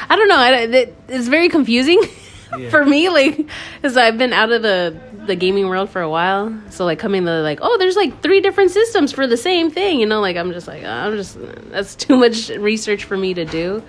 I 0.10 0.16
don't 0.16 0.28
know. 0.28 0.38
I, 0.38 0.52
it, 0.62 0.96
it's 1.08 1.28
very 1.28 1.50
confusing 1.50 2.02
for 2.70 2.86
me, 2.86 3.10
like, 3.10 3.48
because 3.82 3.98
I've 3.98 4.18
been 4.18 4.34
out 4.34 4.52
of 4.52 4.62
the 4.62 5.00
the 5.26 5.36
gaming 5.36 5.68
world 5.68 5.90
for 5.90 6.02
a 6.02 6.10
while. 6.10 6.56
So 6.70 6.86
like 6.86 7.00
coming 7.00 7.26
to 7.26 7.42
like, 7.42 7.60
oh, 7.62 7.78
there's 7.78 7.96
like 7.96 8.22
three 8.22 8.42
different 8.42 8.72
systems 8.72 9.12
for 9.12 9.28
the 9.28 9.38
same 9.38 9.72
thing. 9.72 10.00
You 10.00 10.06
know, 10.06 10.22
like 10.22 10.38
I'm 10.38 10.52
just 10.52 10.68
like, 10.68 10.84
uh, 10.84 10.88
I'm 10.88 11.16
just 11.16 11.38
that's 11.72 11.96
too 12.06 12.18
much 12.18 12.50
research 12.50 13.04
for 13.06 13.18
me 13.18 13.34
to 13.34 13.46
do. 13.46 13.84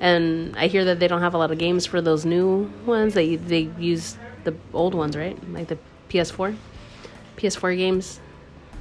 And 0.00 0.56
I 0.56 0.66
hear 0.66 0.84
that 0.86 0.98
they 0.98 1.08
don't 1.08 1.20
have 1.20 1.34
a 1.34 1.38
lot 1.38 1.52
of 1.52 1.58
games 1.58 1.86
for 1.86 2.00
those 2.00 2.24
new 2.24 2.72
ones. 2.86 3.14
They 3.14 3.36
they 3.36 3.70
use 3.78 4.16
the 4.44 4.54
old 4.72 4.94
ones, 4.94 5.16
right? 5.16 5.38
Like 5.52 5.68
the 5.68 5.78
PS4, 6.08 6.56
PS4 7.36 7.76
games. 7.76 8.20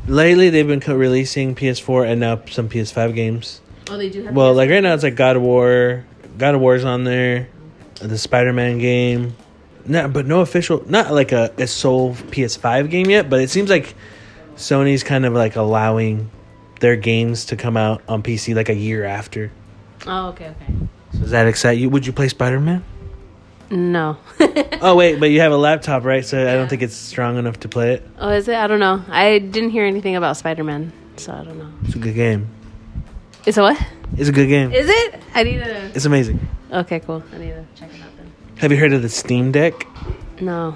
Lately 0.08 0.50
they've 0.50 0.68
been 0.68 0.80
co- 0.80 0.96
releasing 0.96 1.54
PS4 1.54 2.10
and 2.10 2.20
now 2.20 2.42
some 2.50 2.68
PS5 2.68 3.14
games. 3.14 3.62
Oh, 3.90 3.98
they 3.98 4.10
do 4.10 4.24
have. 4.24 4.36
Well, 4.36 4.54
like 4.54 4.70
right 4.70 4.82
now 4.82 4.94
it's 4.96 5.04
like 5.04 5.16
God 5.16 5.36
of 5.36 5.44
War, 5.44 6.06
God 6.40 6.56
of 6.56 6.62
War's 6.62 6.84
on 6.84 7.04
there, 7.04 7.50
the 8.02 8.18
Spider-Man 8.18 8.80
game. 8.80 9.36
No, 9.86 10.08
but 10.08 10.26
no 10.28 10.42
official, 10.42 10.84
not 10.88 11.12
like 11.12 11.32
a, 11.32 11.52
a 11.58 11.68
sole 11.68 12.14
PS5 12.14 12.90
game 12.90 13.10
yet. 13.10 13.30
But 13.30 13.42
it 13.42 13.50
seems 13.50 13.70
like 13.70 13.96
Sony's 14.56 15.04
kind 15.04 15.26
of 15.26 15.34
like 15.34 15.56
allowing 15.56 16.30
their 16.80 16.96
games 16.96 17.46
to 17.46 17.56
come 17.56 17.78
out 17.78 18.02
on 18.08 18.22
PC 18.24 18.56
like 18.56 18.70
a 18.70 18.76
year 18.76 19.04
after. 19.06 19.52
Oh, 20.06 20.30
okay, 20.30 20.48
okay. 20.50 20.74
So 21.14 21.20
does 21.20 21.32
that 21.32 21.48
excite 21.48 21.78
you? 21.78 21.90
Would 21.90 22.06
you 22.06 22.14
play 22.14 22.28
Spider-Man? 22.28 22.84
No. 23.70 24.18
Oh 24.84 24.96
wait, 24.96 25.20
but 25.20 25.30
you 25.30 25.42
have 25.42 25.52
a 25.52 25.58
laptop, 25.58 26.04
right? 26.06 26.26
So 26.26 26.42
I 26.42 26.56
don't 26.56 26.68
think 26.68 26.82
it's 26.82 26.96
strong 26.96 27.38
enough 27.38 27.60
to 27.60 27.70
play 27.70 27.94
it. 27.94 28.08
oh, 28.18 28.30
is 28.30 28.48
it? 28.48 28.56
I 28.56 28.66
don't 28.66 28.80
know. 28.80 29.04
I 29.10 29.38
didn't 29.38 29.70
hear 29.70 29.86
anything 29.86 30.16
about 30.16 30.38
Spider 30.38 30.64
Man, 30.64 30.92
so 31.18 31.32
I 31.34 31.44
don't 31.44 31.60
know. 31.60 31.72
It's 31.84 31.94
a 31.94 32.00
good 32.00 32.16
game. 32.16 32.50
It's 33.46 33.58
a 33.58 33.62
what? 33.62 33.80
It's 34.18 34.28
a 34.28 34.32
good 34.32 34.48
game. 34.48 34.72
Is 34.72 34.90
it? 34.90 35.22
I 35.36 35.44
need 35.44 35.60
to. 35.60 35.92
It's 35.94 36.06
amazing. 36.06 36.40
Okay, 36.72 37.00
cool. 37.02 37.24
I 37.34 37.38
need 37.38 37.50
to 37.50 37.66
check 37.76 37.90
it 37.94 38.02
out 38.02 38.16
then. 38.18 38.32
Have 38.58 38.72
you 38.72 38.78
heard 38.78 38.94
of 38.94 39.02
the 39.02 39.10
Steam 39.10 39.52
Deck? 39.52 39.86
No. 40.40 40.76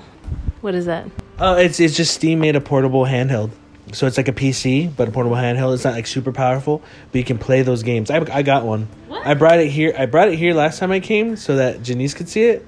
What 0.61 0.75
is 0.75 0.85
that? 0.85 1.07
Oh, 1.39 1.55
it's 1.57 1.79
it's 1.79 1.95
just 1.95 2.13
Steam 2.13 2.39
made 2.39 2.55
a 2.55 2.61
portable 2.61 3.03
handheld. 3.05 3.51
So 3.93 4.07
it's 4.07 4.17
like 4.17 4.27
a 4.27 4.33
PC, 4.33 4.93
but 4.95 5.07
a 5.07 5.11
portable 5.11 5.35
handheld. 5.37 5.73
It's 5.75 5.83
not 5.83 5.93
like 5.93 6.07
super 6.07 6.31
powerful, 6.31 6.81
but 7.11 7.19
you 7.19 7.23
can 7.23 7.37
play 7.37 7.61
those 7.61 7.83
games. 7.83 8.09
I, 8.09 8.17
I 8.33 8.41
got 8.41 8.65
one. 8.65 8.87
What? 9.07 9.25
I 9.25 9.35
brought 9.35 9.59
it 9.59 9.67
here. 9.69 9.93
I 9.97 10.07
brought 10.07 10.27
it 10.29 10.37
here 10.39 10.53
last 10.53 10.79
time 10.79 10.91
I 10.91 10.99
came 10.99 11.35
so 11.35 11.57
that 11.57 11.83
Janice 11.83 12.13
could 12.15 12.27
see 12.27 12.43
it, 12.45 12.65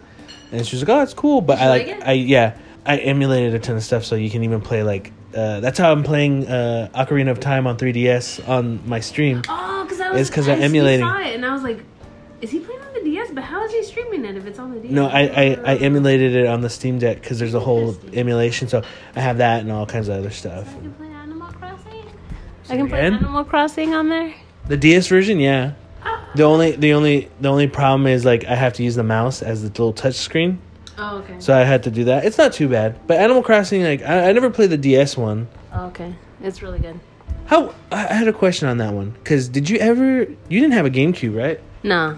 and 0.51 0.65
she 0.65 0.75
was 0.75 0.83
like, 0.87 0.89
"Oh, 0.89 1.01
it's 1.01 1.15
cool." 1.15 1.41
But 1.41 1.57
I 1.59 1.69
like, 1.69 1.87
like? 1.87 2.07
I 2.07 2.11
yeah, 2.13 2.57
I 2.85 2.97
emulated 2.97 3.55
a 3.55 3.59
ton 3.59 3.75
of 3.77 3.83
stuff, 3.83 4.05
so 4.05 4.15
you 4.15 4.29
can 4.29 4.43
even 4.43 4.61
play 4.61 4.83
like. 4.83 5.11
Uh, 5.35 5.59
that's 5.59 5.77
how 5.79 5.91
I'm 5.91 6.03
playing 6.03 6.47
uh, 6.47 6.89
Ocarina 6.95 7.31
of 7.31 7.39
Time 7.39 7.67
on 7.67 7.77
3DS 7.77 8.47
on 8.47 8.87
my 8.87 8.99
stream. 8.99 9.41
Oh, 9.49 9.83
because 9.83 9.99
I 9.99 10.11
was. 10.11 10.21
It's 10.21 10.29
'cause 10.29 10.47
I'm 10.47 10.61
emulating. 10.61 11.05
saw 11.05 11.19
it 11.19 11.35
and 11.35 11.45
I 11.45 11.51
was 11.53 11.63
like, 11.63 11.83
is 12.41 12.49
he 12.49 12.59
playing 12.59 12.79
on 12.79 12.85
the 12.86 12.86
DS? 12.86 12.86
But 13.37 13.43
how 13.43 13.63
is 13.65 13.71
he 13.71 13.83
streaming 13.83 14.25
it 14.25 14.35
if 14.35 14.47
it's 14.47 14.57
on 14.57 14.73
the 14.73 14.79
DS? 14.79 14.91
No, 14.91 15.05
I, 15.05 15.21
I, 15.21 15.59
I 15.63 15.75
emulated 15.75 16.33
it 16.33 16.47
on 16.47 16.61
the 16.61 16.71
Steam 16.71 16.97
Deck 16.97 17.21
because 17.21 17.37
there's 17.37 17.53
a 17.53 17.59
whole 17.59 17.95
emulation. 18.11 18.67
So 18.67 18.81
I 19.15 19.19
have 19.19 19.37
that 19.37 19.61
and 19.61 19.71
all 19.71 19.85
kinds 19.85 20.07
of 20.07 20.17
other 20.17 20.31
stuff. 20.31 20.67
I 20.67 20.79
can 20.79 20.91
play 20.95 21.07
Animal 21.09 21.47
Crossing. 21.51 22.03
Say 22.63 22.73
I 22.73 22.77
can 22.77 22.89
play 22.89 22.97
again? 22.97 23.13
Animal 23.13 23.43
Crossing 23.43 23.93
on 23.93 24.09
there. 24.09 24.33
The 24.69 24.77
DS 24.77 25.07
version, 25.07 25.39
yeah. 25.39 25.73
Oh. 26.03 26.27
The 26.33 26.41
only 26.41 26.71
the 26.71 26.93
only 26.93 27.29
the 27.39 27.47
only 27.49 27.67
problem 27.67 28.07
is 28.07 28.25
like 28.25 28.43
I 28.45 28.55
have 28.55 28.73
to 28.73 28.83
use 28.83 28.95
the 28.95 29.03
mouse 29.03 29.43
as 29.43 29.61
the 29.61 29.67
little 29.67 29.93
touch 29.93 30.15
screen, 30.15 30.59
Oh, 30.97 31.17
okay. 31.19 31.35
so 31.37 31.55
I 31.55 31.59
had 31.63 31.83
to 31.83 31.91
do 31.91 32.05
that. 32.05 32.25
It's 32.25 32.39
not 32.39 32.53
too 32.53 32.67
bad, 32.67 33.05
but 33.05 33.19
Animal 33.19 33.43
Crossing, 33.43 33.83
like 33.83 34.01
I, 34.01 34.29
I 34.29 34.31
never 34.31 34.49
played 34.49 34.71
the 34.71 34.77
DS 34.79 35.15
one. 35.15 35.47
Oh, 35.71 35.85
okay. 35.89 36.15
It's 36.41 36.63
really 36.63 36.79
good. 36.79 36.99
How 37.45 37.75
I 37.91 38.07
I 38.07 38.13
had 38.13 38.27
a 38.27 38.33
question 38.33 38.67
on 38.67 38.79
that 38.79 38.95
one 38.95 39.11
because 39.11 39.47
did 39.47 39.69
you 39.69 39.77
ever 39.77 40.21
you 40.21 40.59
didn't 40.59 40.73
have 40.73 40.87
a 40.87 40.89
GameCube 40.89 41.37
right? 41.37 41.59
No. 41.83 42.17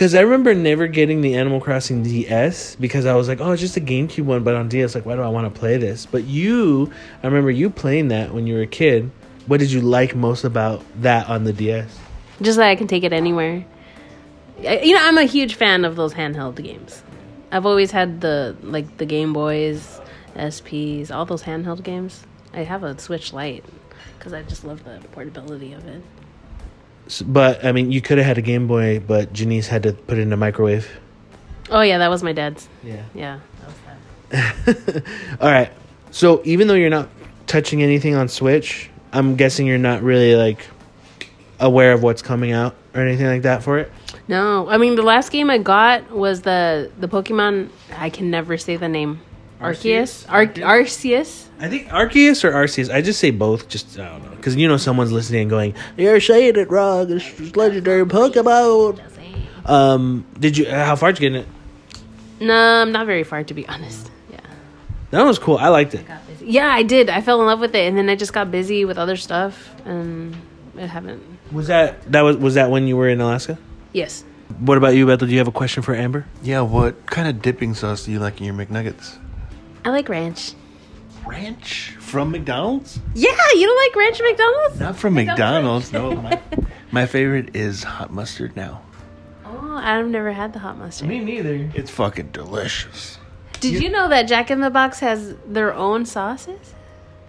Because 0.00 0.14
I 0.14 0.22
remember 0.22 0.54
never 0.54 0.86
getting 0.86 1.20
the 1.20 1.34
Animal 1.34 1.60
Crossing 1.60 2.02
DS 2.02 2.74
because 2.76 3.04
I 3.04 3.14
was 3.16 3.28
like, 3.28 3.38
oh, 3.42 3.52
it's 3.52 3.60
just 3.60 3.76
a 3.76 3.82
GameCube 3.82 4.24
one, 4.24 4.42
but 4.42 4.54
on 4.54 4.66
DS, 4.66 4.94
like, 4.94 5.04
why 5.04 5.14
do 5.14 5.20
I 5.20 5.28
want 5.28 5.52
to 5.52 5.60
play 5.60 5.76
this? 5.76 6.06
But 6.06 6.24
you, 6.24 6.90
I 7.22 7.26
remember 7.26 7.50
you 7.50 7.68
playing 7.68 8.08
that 8.08 8.32
when 8.32 8.46
you 8.46 8.54
were 8.54 8.62
a 8.62 8.66
kid. 8.66 9.10
What 9.46 9.60
did 9.60 9.70
you 9.70 9.82
like 9.82 10.16
most 10.16 10.42
about 10.42 10.82
that 11.02 11.28
on 11.28 11.44
the 11.44 11.52
DS? 11.52 11.98
Just 12.40 12.56
that 12.56 12.70
I 12.70 12.76
can 12.76 12.86
take 12.86 13.04
it 13.04 13.12
anywhere. 13.12 13.62
You 14.58 14.94
know, 14.94 15.02
I'm 15.02 15.18
a 15.18 15.24
huge 15.24 15.56
fan 15.56 15.84
of 15.84 15.96
those 15.96 16.14
handheld 16.14 16.56
games. 16.64 17.02
I've 17.52 17.66
always 17.66 17.90
had 17.90 18.22
the 18.22 18.56
like 18.62 18.96
the 18.96 19.04
Game 19.04 19.34
Boys, 19.34 20.00
SPs, 20.34 21.14
all 21.14 21.26
those 21.26 21.42
handheld 21.42 21.82
games. 21.82 22.24
I 22.54 22.60
have 22.60 22.84
a 22.84 22.98
Switch 22.98 23.34
Lite 23.34 23.66
because 24.16 24.32
I 24.32 24.44
just 24.44 24.64
love 24.64 24.82
the 24.82 24.98
portability 25.12 25.74
of 25.74 25.86
it. 25.86 26.02
But 27.18 27.64
I 27.64 27.72
mean, 27.72 27.90
you 27.90 28.00
could 28.00 28.18
have 28.18 28.26
had 28.26 28.38
a 28.38 28.42
Game 28.42 28.66
Boy, 28.66 29.00
but 29.00 29.32
Janice 29.32 29.66
had 29.66 29.82
to 29.84 29.92
put 29.92 30.18
it 30.18 30.22
in 30.22 30.32
a 30.32 30.36
microwave. 30.36 30.88
Oh 31.70 31.80
yeah, 31.82 31.98
that 31.98 32.08
was 32.08 32.22
my 32.22 32.32
dad's. 32.32 32.68
Yeah. 32.82 33.02
Yeah, 33.14 33.40
that 34.30 34.54
was 34.54 34.84
that. 34.84 35.04
All 35.40 35.50
right. 35.50 35.72
So 36.10 36.42
even 36.44 36.68
though 36.68 36.74
you're 36.74 36.90
not 36.90 37.08
touching 37.46 37.82
anything 37.82 38.14
on 38.14 38.28
Switch, 38.28 38.90
I'm 39.12 39.36
guessing 39.36 39.66
you're 39.66 39.78
not 39.78 40.02
really 40.02 40.36
like 40.36 40.66
aware 41.58 41.92
of 41.92 42.02
what's 42.02 42.22
coming 42.22 42.52
out 42.52 42.74
or 42.94 43.02
anything 43.02 43.26
like 43.26 43.42
that 43.42 43.62
for 43.62 43.78
it. 43.78 43.92
No, 44.28 44.68
I 44.68 44.78
mean 44.78 44.94
the 44.96 45.02
last 45.02 45.30
game 45.30 45.50
I 45.50 45.58
got 45.58 46.10
was 46.10 46.42
the 46.42 46.90
the 46.98 47.08
Pokemon. 47.08 47.70
I 47.96 48.10
can 48.10 48.30
never 48.30 48.56
say 48.58 48.76
the 48.76 48.88
name. 48.88 49.20
Arceus, 49.60 50.24
Ar- 50.28 50.46
Arceus. 50.46 51.46
I 51.60 51.68
think 51.68 51.88
Arceus 51.88 52.44
or 52.44 52.52
Arceus. 52.52 52.92
I 52.92 53.02
just 53.02 53.20
say 53.20 53.30
both. 53.30 53.68
Just 53.68 53.98
I 53.98 54.08
don't 54.08 54.24
know 54.24 54.30
because 54.36 54.56
you 54.56 54.66
know 54.66 54.78
someone's 54.78 55.12
listening 55.12 55.42
and 55.42 55.50
going, 55.50 55.74
"You're 55.96 56.20
saying 56.20 56.56
it 56.56 56.70
wrong. 56.70 57.10
It's 57.10 57.24
just 57.36 57.56
legendary 57.56 58.04
Pokemon." 58.06 59.00
Um, 59.66 60.24
did 60.38 60.56
you? 60.56 60.68
How 60.70 60.96
far 60.96 61.12
did 61.12 61.22
you 61.22 61.30
get 61.30 61.36
in 61.36 61.42
it? 61.42 61.48
No, 62.40 62.54
I'm 62.54 62.92
not 62.92 63.06
very 63.06 63.22
far 63.24 63.44
to 63.44 63.54
be 63.54 63.68
honest. 63.68 64.10
Yeah. 64.32 64.40
That 65.10 65.22
was 65.24 65.38
cool. 65.38 65.58
I 65.58 65.68
liked 65.68 65.94
it. 65.94 66.08
got 66.08 66.26
busy. 66.26 66.46
Yeah, 66.46 66.68
I 66.68 66.82
did. 66.82 67.10
I 67.10 67.20
fell 67.20 67.40
in 67.40 67.46
love 67.46 67.60
with 67.60 67.74
it, 67.74 67.86
and 67.86 67.96
then 67.98 68.08
I 68.08 68.16
just 68.16 68.32
got 68.32 68.50
busy 68.50 68.86
with 68.86 68.96
other 68.96 69.16
stuff, 69.16 69.74
and 69.84 70.34
I 70.78 70.86
haven't. 70.86 71.22
Was 71.52 71.66
that 71.66 72.10
that 72.10 72.22
was 72.22 72.36
was 72.38 72.54
that 72.54 72.70
when 72.70 72.86
you 72.86 72.96
were 72.96 73.08
in 73.08 73.20
Alaska? 73.20 73.58
Yes. 73.92 74.24
What 74.58 74.78
about 74.78 74.94
you, 74.94 75.06
Beto? 75.06 75.20
Do 75.20 75.26
you 75.26 75.38
have 75.38 75.48
a 75.48 75.52
question 75.52 75.82
for 75.82 75.94
Amber? 75.94 76.26
Yeah, 76.42 76.62
what 76.62 77.06
kind 77.06 77.28
of 77.28 77.40
dipping 77.42 77.74
sauce 77.74 78.04
do 78.06 78.12
you 78.12 78.18
like 78.18 78.40
in 78.40 78.46
your 78.46 78.54
McNuggets? 78.54 79.18
I 79.84 79.90
like 79.90 80.08
ranch. 80.08 80.54
Ranch 81.26 81.96
from 81.98 82.30
McDonald's? 82.30 82.98
Yeah, 83.14 83.30
you 83.54 83.66
don't 83.66 83.78
like 83.78 83.96
ranch 83.96 84.20
at 84.20 84.24
McDonald's? 84.24 84.80
Not 84.80 84.96
from 84.96 85.14
McDonald's. 85.24 85.92
No, 85.92 86.14
my, 86.14 86.40
my 86.90 87.06
favorite 87.06 87.54
is 87.54 87.82
hot 87.82 88.12
mustard 88.12 88.56
now. 88.56 88.82
Oh, 89.44 89.76
I've 89.76 90.06
never 90.06 90.32
had 90.32 90.52
the 90.52 90.58
hot 90.58 90.78
mustard. 90.78 91.08
Me 91.08 91.20
neither. 91.20 91.70
It's 91.74 91.90
fucking 91.90 92.30
delicious. 92.30 93.18
Did 93.60 93.82
you 93.82 93.90
know 93.90 94.08
that 94.08 94.22
Jack 94.26 94.50
in 94.50 94.60
the 94.60 94.70
Box 94.70 95.00
has 95.00 95.34
their 95.46 95.74
own 95.74 96.06
sauces? 96.06 96.74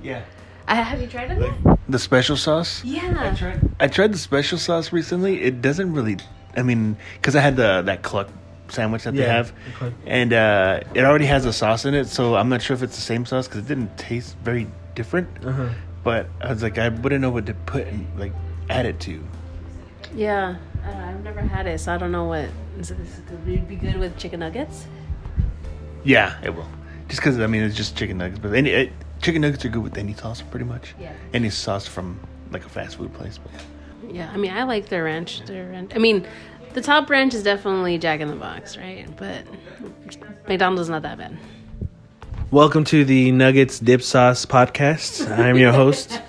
Yeah. 0.01 0.23
I, 0.67 0.75
have 0.75 1.01
you 1.01 1.07
tried 1.07 1.31
it? 1.31 1.53
The 1.89 1.99
special 1.99 2.37
sauce? 2.37 2.83
Yeah. 2.85 3.31
I 3.31 3.35
tried, 3.35 3.59
I 3.79 3.87
tried 3.87 4.13
the 4.13 4.17
special 4.17 4.57
sauce 4.57 4.93
recently. 4.93 5.41
It 5.41 5.61
doesn't 5.61 5.91
really. 5.93 6.17
I 6.55 6.63
mean, 6.63 6.95
because 7.15 7.35
I 7.35 7.41
had 7.41 7.57
the 7.57 7.81
that 7.85 8.01
cluck 8.03 8.29
sandwich 8.71 9.03
that 9.03 9.13
they 9.15 9.21
Yeah, 9.23 9.33
have, 9.33 9.53
the 9.65 9.71
Cluck. 9.73 9.93
and 10.05 10.33
uh, 10.33 10.79
it 10.93 11.03
already 11.03 11.25
has 11.25 11.45
a 11.45 11.53
sauce 11.53 11.85
in 11.85 11.93
it. 11.93 12.05
So 12.07 12.35
I'm 12.35 12.49
not 12.49 12.61
sure 12.61 12.75
if 12.75 12.83
it's 12.83 12.95
the 12.95 13.01
same 13.01 13.25
sauce 13.25 13.47
because 13.47 13.61
it 13.61 13.67
didn't 13.67 13.97
taste 13.97 14.35
very 14.43 14.67
different. 14.95 15.27
Uh-huh. 15.45 15.69
But 16.03 16.27
I 16.41 16.51
was 16.51 16.63
like, 16.63 16.77
I 16.77 16.89
wouldn't 16.89 17.21
know 17.21 17.29
what 17.29 17.45
to 17.45 17.53
put 17.53 17.87
and 17.87 18.07
like 18.17 18.33
add 18.69 18.85
it 18.85 18.99
to. 19.01 19.23
Yeah. 20.15 20.57
I 20.83 20.87
don't 20.91 20.99
know, 20.99 21.05
I've 21.07 21.23
never 21.23 21.41
had 21.41 21.67
it, 21.67 21.79
so 21.79 21.93
I 21.93 21.97
don't 21.97 22.11
know 22.11 22.25
what. 22.25 22.49
Is 22.79 22.89
it, 22.91 22.99
is 22.99 23.19
it, 23.19 23.31
would 23.45 23.47
it 23.53 23.67
be 23.67 23.75
good 23.75 23.97
with 23.97 24.17
chicken 24.17 24.39
nuggets? 24.39 24.87
Yeah, 26.03 26.35
it 26.43 26.55
will. 26.55 26.67
Just 27.07 27.21
because 27.21 27.39
I 27.39 27.47
mean, 27.47 27.61
it's 27.63 27.75
just 27.75 27.95
chicken 27.95 28.17
nuggets, 28.17 28.39
but 28.39 28.53
any 28.53 28.71
it, 28.71 28.93
chicken 29.21 29.41
nuggets 29.41 29.63
are 29.65 29.69
good 29.69 29.83
with 29.83 29.97
any 29.97 30.13
sauce, 30.13 30.41
pretty 30.41 30.65
much. 30.65 30.95
Yeah. 30.99 31.13
Any 31.33 31.49
sauce 31.49 31.85
from 31.87 32.19
like 32.51 32.65
a 32.65 32.69
fast 32.69 32.97
food 32.97 33.13
place. 33.13 33.37
But 33.37 33.51
yeah. 33.53 33.59
Yeah, 34.11 34.31
I 34.33 34.37
mean, 34.37 34.51
I 34.51 34.63
like 34.63 34.89
their 34.89 35.03
ranch. 35.03 35.45
Their 35.45 35.69
ranch. 35.69 35.91
I 35.95 35.99
mean, 35.99 36.25
the 36.73 36.81
top 36.81 37.07
branch 37.07 37.33
is 37.33 37.43
definitely 37.43 37.97
Jack 37.97 38.21
in 38.21 38.29
the 38.29 38.35
Box, 38.35 38.77
right? 38.77 39.07
But 39.17 39.45
McDonald's 40.47 40.83
is 40.83 40.89
not 40.89 41.01
that 41.01 41.17
bad. 41.17 41.37
Welcome 42.49 42.85
to 42.85 43.03
the 43.03 43.31
Nuggets 43.31 43.79
Dip 43.79 44.01
Sauce 44.01 44.45
podcast. 44.45 45.29
I'm 45.37 45.57
your 45.57 45.73
host. 45.73 46.21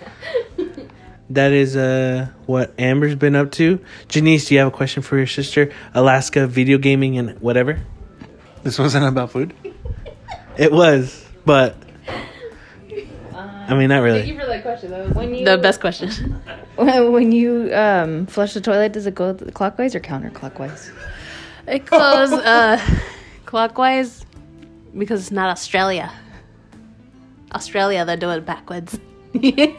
That 1.30 1.52
is 1.52 1.76
uh, 1.76 2.28
what 2.46 2.74
Amber's 2.78 3.14
been 3.14 3.36
up 3.36 3.52
to. 3.52 3.78
Janice, 4.08 4.46
do 4.46 4.54
you 4.54 4.60
have 4.60 4.68
a 4.68 4.72
question 4.72 5.02
for 5.02 5.16
your 5.16 5.26
sister? 5.26 5.72
Alaska 5.94 6.46
video 6.46 6.76
gaming 6.76 7.18
and 7.18 7.40
whatever. 7.40 7.80
This 8.64 8.78
wasn't 8.78 9.06
about 9.06 9.30
food. 9.30 9.54
It 10.58 10.72
was, 10.72 11.24
but 11.46 11.76
I 13.72 13.78
mean, 13.78 13.88
not 13.88 14.02
really. 14.02 14.36
for 14.36 14.46
that 14.46 14.62
question. 14.62 14.90
That 14.90 15.06
was 15.06 15.14
When 15.14 15.34
you 15.34 15.44
the 15.44 15.56
best 15.56 15.80
question. 15.80 16.10
when 16.76 17.32
you 17.32 17.74
um, 17.74 18.26
flush 18.26 18.52
the 18.52 18.60
toilet, 18.60 18.92
does 18.92 19.06
it 19.06 19.14
go 19.14 19.34
clockwise 19.34 19.94
or 19.94 20.00
counterclockwise? 20.00 20.90
It 21.66 21.86
goes 21.86 22.32
uh, 22.32 22.80
clockwise 23.46 24.26
because 24.96 25.22
it's 25.22 25.30
not 25.30 25.50
Australia. 25.50 26.12
Australia, 27.54 28.04
they 28.04 28.16
do 28.16 28.30
it 28.30 28.44
backwards. 28.44 28.98
Wait, 29.32 29.76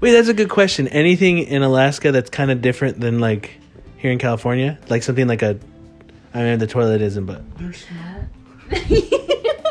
that's 0.00 0.28
a 0.28 0.34
good 0.34 0.50
question. 0.50 0.88
Anything 0.88 1.38
in 1.38 1.62
Alaska 1.62 2.10
that's 2.10 2.30
kind 2.30 2.50
of 2.50 2.60
different 2.60 3.00
than 3.00 3.20
like 3.20 3.58
here 3.96 4.10
in 4.10 4.18
California, 4.18 4.78
like 4.88 5.02
something 5.02 5.28
like 5.28 5.42
a. 5.42 5.58
I 6.32 6.42
mean, 6.42 6.58
the 6.58 6.66
toilet 6.66 7.00
isn't, 7.00 7.26
but 7.26 7.42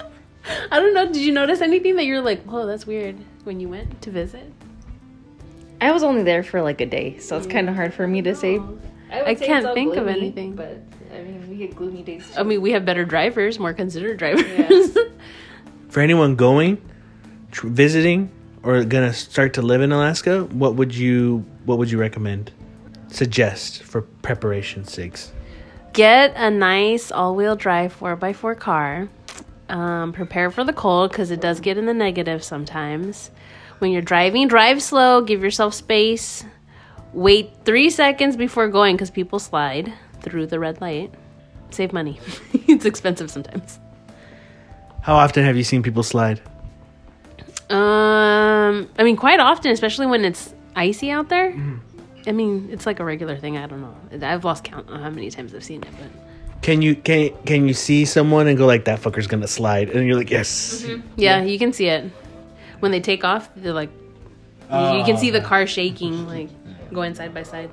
I 0.74 0.80
don't 0.80 0.96
know. 0.96 1.06
Did 1.06 1.18
you 1.18 1.32
notice 1.32 1.62
anything 1.62 1.98
that 1.98 2.06
you're 2.06 2.20
like, 2.20 2.42
whoa, 2.46 2.66
that's 2.66 2.88
weird 2.88 3.16
when 3.44 3.60
you 3.60 3.70
went 3.70 4.02
to 4.02 4.10
visit? 4.10 4.52
I 5.80 5.92
was 5.92 6.02
only 6.02 6.24
there 6.24 6.42
for 6.42 6.64
like 6.64 6.82
a 6.82 6.88
day, 6.88 7.20
so 7.20 7.38
it's 7.38 7.46
kind 7.46 7.70
of 7.70 7.76
hard 7.76 7.94
for 7.94 8.08
me 8.08 8.24
to 8.24 8.34
say. 8.34 8.58
would 8.58 8.82
I 9.12 9.36
say 9.36 9.46
can't 9.46 9.60
it's 9.60 9.68
all 9.68 9.76
think 9.76 9.96
of 9.96 10.08
anything. 10.08 10.56
but 10.56 10.82
I 11.14 11.22
mean, 11.22 11.48
we 11.48 11.58
get 11.58 11.76
gloomy 11.76 12.02
days. 12.02 12.28
I 12.36 12.42
mean, 12.42 12.60
we 12.60 12.72
have 12.72 12.86
better 12.86 13.06
drivers, 13.06 13.60
more 13.60 13.72
considerate 13.72 14.18
drivers. 14.18 14.98
for 15.90 16.00
anyone 16.00 16.36
going, 16.36 16.82
tr- 17.52 17.68
visiting, 17.68 18.32
or 18.64 18.84
gonna 18.84 19.14
start 19.14 19.54
to 19.54 19.62
live 19.62 19.82
in 19.82 19.92
Alaska, 19.92 20.46
what 20.46 20.74
would 20.74 20.96
you 20.96 21.46
what 21.66 21.78
would 21.78 21.92
you 21.92 22.00
recommend? 22.00 22.52
Suggest 23.10 23.84
for 23.84 24.02
preparation 24.02 24.86
sakes. 24.86 25.32
Get 25.94 26.34
a 26.36 26.50
nice 26.50 27.12
all-wheel 27.12 27.58
drive 27.58 27.96
4x4 28.00 28.58
car. 28.58 29.10
Um, 29.74 30.14
prepare 30.14 30.52
for 30.52 30.64
the 30.64 30.72
cold 30.72 31.10
because 31.10 31.32
it 31.32 31.42
does 31.42 31.60
get 31.60 31.80
in 31.80 31.88
the 31.88 31.96
negative 31.96 32.44
sometimes. 32.44 33.32
When 33.80 33.92
you're 33.92 34.04
driving, 34.04 34.48
drive 34.48 34.84
slow. 34.84 35.22
Give 35.22 35.42
yourself 35.42 35.74
space. 35.74 36.46
Wait 37.12 37.52
three 37.66 37.90
seconds 37.90 38.38
before 38.38 38.68
going 38.68 38.96
because 38.96 39.10
people 39.10 39.40
slide 39.40 39.92
through 40.22 40.46
the 40.46 40.60
red 40.60 40.80
light. 40.80 41.12
Save 41.72 41.92
money. 41.92 42.20
it's 42.54 42.86
expensive 42.86 43.32
sometimes. 43.32 43.80
How 45.02 45.16
often 45.16 45.44
have 45.44 45.58
you 45.58 45.64
seen 45.64 45.82
people 45.82 46.04
slide? 46.04 46.40
Um, 47.72 48.88
I 49.00 49.04
mean, 49.04 49.16
quite 49.16 49.40
often, 49.40 49.72
especially 49.72 50.06
when 50.06 50.24
it's 50.24 50.54
icy 50.76 51.10
out 51.10 51.30
there. 51.30 51.52
I 52.28 52.32
mean, 52.32 52.70
it's 52.72 52.86
like 52.86 53.00
a 53.00 53.04
regular 53.04 53.38
thing. 53.38 53.58
I 53.58 53.66
don't 53.66 53.82
know. 53.82 53.96
I've 54.22 54.46
lost 54.46 54.66
count 54.66 54.88
on 54.92 55.02
how 55.02 55.10
many 55.10 55.32
times 55.32 55.56
I've 55.56 55.64
seen 55.64 55.82
it, 55.82 55.90
but 55.98 56.10
Can 56.64 56.82
you 56.82 56.96
can 56.96 57.32
can 57.46 57.68
you 57.68 57.74
see 57.74 58.06
someone 58.06 58.48
and 58.48 58.58
go 58.58 58.66
like 58.66 58.86
that 58.86 59.02
fucker's 59.02 59.28
gonna 59.28 59.48
slide 59.48 59.90
and 59.90 60.08
you're 60.08 60.16
like 60.16 60.32
yes. 60.32 60.82
Mm-hmm. 60.84 61.08
yeah, 61.18 61.44
you 61.44 61.60
can 61.60 61.74
see 61.74 61.88
it 61.88 62.10
when 62.80 62.92
they 62.92 63.02
take 63.02 63.24
off. 63.24 63.50
They're 63.56 63.74
like, 63.74 63.92
you, 64.72 64.98
you 64.98 65.04
can 65.04 65.18
see 65.18 65.30
the 65.30 65.44
ah. 65.44 65.48
car 65.48 65.68
shaking, 65.68 66.26
like 66.26 66.50
going 66.94 67.16
side 67.16 67.34
by 67.34 67.44
side. 67.44 67.70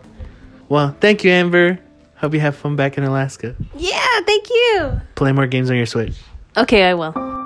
Well, 0.69 0.97
thank 1.01 1.25
you, 1.25 1.31
Amber. 1.31 1.79
Hope 2.17 2.35
you 2.35 2.41
have 2.41 2.57
fun 2.57 2.77
back 2.77 2.99
in 2.99 3.05
Alaska. 3.05 3.55
Yeah, 3.77 4.21
thank 4.27 4.51
you. 4.51 5.01
Play 5.15 5.33
more 5.33 5.47
games 5.47 5.71
on 5.71 5.77
your 5.77 5.87
Switch. 5.87 6.15
Okay, 6.57 6.83
I 6.83 6.95
will. 6.95 7.40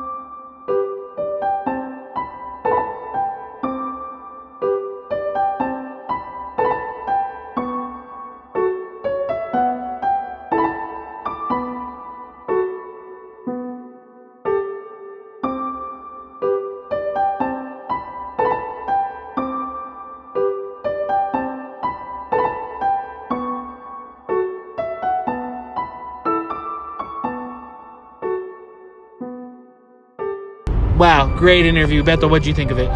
Great 31.44 31.66
interview, 31.66 32.02
Beto. 32.02 32.30
What'd 32.30 32.46
you 32.46 32.54
think 32.54 32.70
of 32.70 32.78
it? 32.78 32.88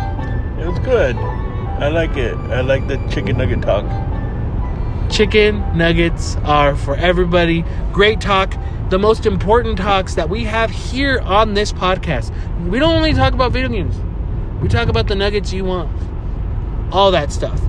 It 0.59 0.67
was 0.67 0.79
good. 0.79 1.15
I 1.17 1.89
like 1.89 2.17
it. 2.17 2.35
I 2.35 2.63
like 2.63 2.89
the 2.89 2.97
chicken 3.11 3.37
nugget 3.37 3.61
talk. 3.61 3.85
Chicken 5.11 5.77
nuggets 5.77 6.37
are 6.45 6.75
for 6.75 6.97
everybody. 6.97 7.63
Great 7.93 8.23
talk. 8.23 8.55
The 8.89 8.99
most 8.99 9.27
important 9.27 9.77
talks 9.77 10.15
that 10.15 10.31
we 10.31 10.45
have 10.45 10.71
here 10.71 11.21
on 11.21 11.53
this 11.53 11.75
podcast. 11.75 12.33
We 12.71 12.79
don't 12.79 12.95
only 12.95 13.13
talk 13.13 13.35
about 13.35 13.53
video 13.53 13.69
games. 13.69 13.95
We 14.63 14.69
talk 14.69 14.89
about 14.89 15.09
the 15.09 15.15
nuggets 15.15 15.53
you 15.53 15.67
want. 15.67 15.91
All 16.91 17.11
that 17.11 17.31
stuff. 17.31 17.61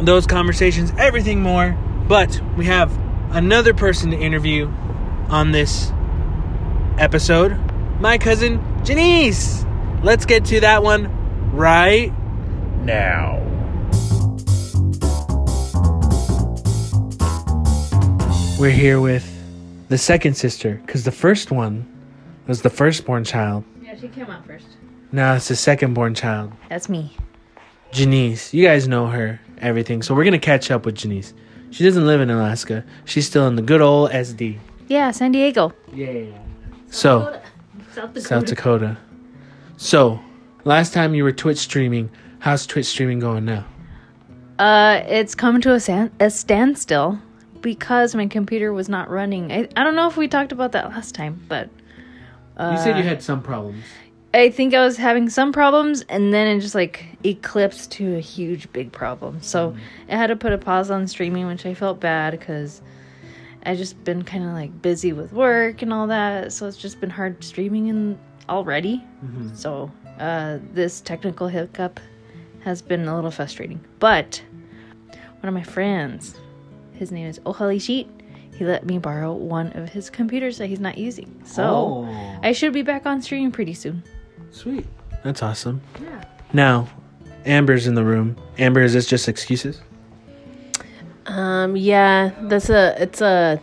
Those 0.00 0.26
conversations, 0.26 0.92
everything 0.98 1.42
more. 1.42 1.78
But 2.08 2.40
we 2.56 2.64
have 2.64 2.90
another 3.30 3.72
person 3.72 4.10
to 4.10 4.18
interview 4.18 4.66
on 5.28 5.52
this 5.52 5.92
episode. 6.98 7.56
My 8.00 8.18
cousin 8.18 8.60
Janice. 8.84 9.64
Let's 10.04 10.26
get 10.26 10.44
to 10.46 10.60
that 10.60 10.82
one 10.82 11.08
right 11.56 12.12
Now. 12.82 13.40
We're 18.58 18.68
here 18.68 19.00
with 19.00 19.26
the 19.88 19.96
second 19.96 20.34
sister 20.34 20.74
because 20.84 21.04
the 21.04 21.10
first 21.10 21.50
one 21.50 21.90
was 22.46 22.60
the 22.60 22.68
firstborn 22.68 23.24
child. 23.24 23.64
Yeah, 23.82 23.98
she 23.98 24.08
came 24.08 24.26
out 24.26 24.46
first. 24.46 24.66
Now 25.10 25.36
it's 25.36 25.48
the 25.48 25.54
secondborn 25.54 26.14
child, 26.14 26.52
That's 26.68 26.90
me. 26.90 27.16
Janice. 27.90 28.52
You 28.52 28.62
guys 28.62 28.86
know 28.86 29.06
her, 29.06 29.40
everything. 29.56 30.02
So 30.02 30.14
we're 30.14 30.24
gonna 30.24 30.38
catch 30.38 30.70
up 30.70 30.84
with 30.84 30.96
Janice. 30.96 31.32
She 31.70 31.82
doesn't 31.82 32.06
live 32.06 32.20
in 32.20 32.28
Alaska. 32.28 32.84
She's 33.06 33.26
still 33.26 33.48
in 33.48 33.56
the 33.56 33.62
good 33.62 33.80
old 33.80 34.10
SD. 34.10 34.58
Yeah, 34.86 35.12
San 35.12 35.32
Diego. 35.32 35.72
Yeah. 35.94 36.26
So 36.90 37.40
South 37.94 38.12
Dakota. 38.12 38.20
South 38.20 38.44
Dakota. 38.44 38.98
So 39.76 40.20
last 40.64 40.92
time 40.92 41.14
you 41.14 41.24
were 41.24 41.32
Twitch 41.32 41.58
streaming. 41.58 42.10
How's 42.38 42.66
Twitch 42.66 42.86
streaming 42.86 43.18
going 43.18 43.44
now? 43.44 43.64
Uh, 44.58 45.02
it's 45.06 45.34
come 45.34 45.60
to 45.62 45.72
a, 45.72 45.80
san- 45.80 46.12
a 46.20 46.30
standstill 46.30 47.18
because 47.60 48.14
my 48.14 48.26
computer 48.26 48.72
was 48.72 48.88
not 48.88 49.10
running. 49.10 49.50
I, 49.50 49.68
I 49.76 49.82
don't 49.82 49.96
know 49.96 50.06
if 50.06 50.16
we 50.16 50.28
talked 50.28 50.52
about 50.52 50.72
that 50.72 50.90
last 50.90 51.14
time, 51.14 51.42
but 51.48 51.68
you 52.60 52.76
said 52.76 52.96
you 52.96 53.02
had 53.02 53.22
some 53.22 53.42
problems. 53.42 53.84
I 54.32 54.50
think 54.50 54.74
I 54.74 54.84
was 54.84 54.96
having 54.96 55.28
some 55.28 55.52
problems 55.52 56.02
and 56.02 56.32
then 56.32 56.46
it 56.46 56.60
just 56.60 56.74
like 56.74 57.06
eclipsed 57.24 57.92
to 57.92 58.16
a 58.16 58.20
huge 58.20 58.70
big 58.72 58.92
problem. 58.92 59.40
So 59.40 59.76
I 60.08 60.16
had 60.16 60.28
to 60.28 60.36
put 60.36 60.52
a 60.52 60.58
pause 60.58 60.90
on 60.90 61.06
streaming, 61.06 61.46
which 61.46 61.64
I 61.66 61.74
felt 61.74 62.00
bad 62.00 62.32
because 62.32 62.80
I 63.66 63.74
just 63.76 64.02
been 64.04 64.22
kind 64.24 64.44
of 64.44 64.50
like 64.52 64.82
busy 64.82 65.12
with 65.12 65.32
work 65.32 65.82
and 65.82 65.92
all 65.92 66.06
that. 66.08 66.52
So 66.52 66.66
it's 66.66 66.76
just 66.76 67.00
been 67.00 67.10
hard 67.10 67.42
streaming 67.42 67.86
in 67.88 68.18
already. 68.48 69.02
So 69.54 69.90
uh, 70.18 70.58
this 70.72 71.00
technical 71.00 71.48
hiccup 71.48 71.98
has 72.62 72.82
been 72.82 73.06
a 73.08 73.14
little 73.14 73.30
frustrating. 73.30 73.80
But 73.98 74.42
one 75.10 75.48
of 75.48 75.54
my 75.54 75.62
friends, 75.62 76.34
his 76.92 77.10
name 77.10 77.26
is 77.26 77.38
Ohali 77.40 77.80
Sheet. 77.80 78.08
He 78.54 78.64
let 78.64 78.86
me 78.86 78.98
borrow 78.98 79.32
one 79.32 79.72
of 79.72 79.88
his 79.88 80.08
computers 80.10 80.58
that 80.58 80.66
he's 80.68 80.78
not 80.80 80.96
using. 80.96 81.40
So 81.44 81.64
Oh. 82.08 82.38
I 82.42 82.52
should 82.52 82.72
be 82.72 82.82
back 82.82 83.04
on 83.06 83.20
stream 83.20 83.50
pretty 83.50 83.74
soon. 83.74 84.02
Sweet. 84.52 84.86
That's 85.24 85.42
awesome. 85.42 85.80
Yeah. 86.02 86.24
Now, 86.52 86.88
Amber's 87.46 87.86
in 87.86 87.94
the 87.94 88.04
room. 88.04 88.36
Amber, 88.58 88.82
is 88.82 88.92
this 88.92 89.06
just 89.06 89.28
excuses? 89.28 89.80
Um, 91.26 91.76
yeah, 91.76 92.30
that's 92.42 92.68
a 92.70 92.94
it's 93.02 93.20
a 93.20 93.60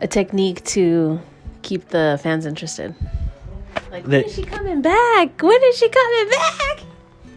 a 0.00 0.06
technique 0.06 0.64
to 0.64 1.20
keep 1.62 1.88
the 1.88 2.18
fans 2.22 2.46
interested. 2.46 2.94
Like, 3.90 4.02
when 4.04 4.10
That- 4.10 4.26
is 4.26 4.34
she 4.34 4.42
coming 4.42 4.82
back? 4.82 5.42
When 5.42 5.62
is 5.64 5.76
she 5.78 5.88
coming 5.88 6.28
back? 6.30 6.80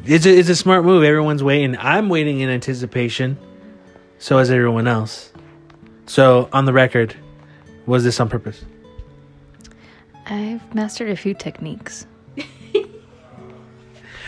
It's 0.06 0.26
a, 0.26 0.38
it's 0.38 0.50
a 0.50 0.56
smart 0.56 0.84
move. 0.84 1.04
Everyone's 1.04 1.44
waiting. 1.44 1.78
I'm 1.78 2.10
waiting 2.10 2.40
in 2.40 2.50
anticipation. 2.50 3.38
So 4.20 4.38
is 4.40 4.50
everyone 4.52 4.88
else. 4.88 5.32
So, 6.08 6.50
on 6.52 6.66
the 6.66 6.74
record, 6.74 7.16
was 7.86 8.04
this 8.04 8.20
on 8.20 8.28
purpose? 8.28 8.66
I've 10.26 10.76
mastered 10.76 11.10
a 11.10 11.16
few 11.16 11.34
techniques. 11.34 12.06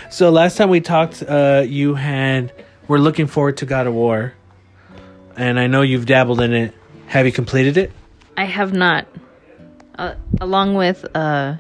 So, 0.10 0.30
last 0.30 0.58
time 0.58 0.70
we 0.70 0.80
talked, 0.80 1.24
uh, 1.24 1.64
you 1.68 1.96
had. 1.96 2.54
We're 2.88 3.00
looking 3.00 3.26
forward 3.26 3.58
to 3.58 3.66
God 3.66 3.88
of 3.88 3.96
War. 3.96 4.34
And 5.36 5.60
I 5.60 5.68
know 5.68 5.82
you've 5.82 6.06
dabbled 6.06 6.42
in 6.42 6.54
it. 6.54 6.74
Have 7.08 7.26
you 7.26 7.32
completed 7.32 7.78
it? 7.78 7.92
I 8.38 8.46
have 8.46 8.74
not. 8.74 9.08
Uh, 9.98 10.16
along 10.42 10.74
with 10.76 11.06
uh 11.16 11.56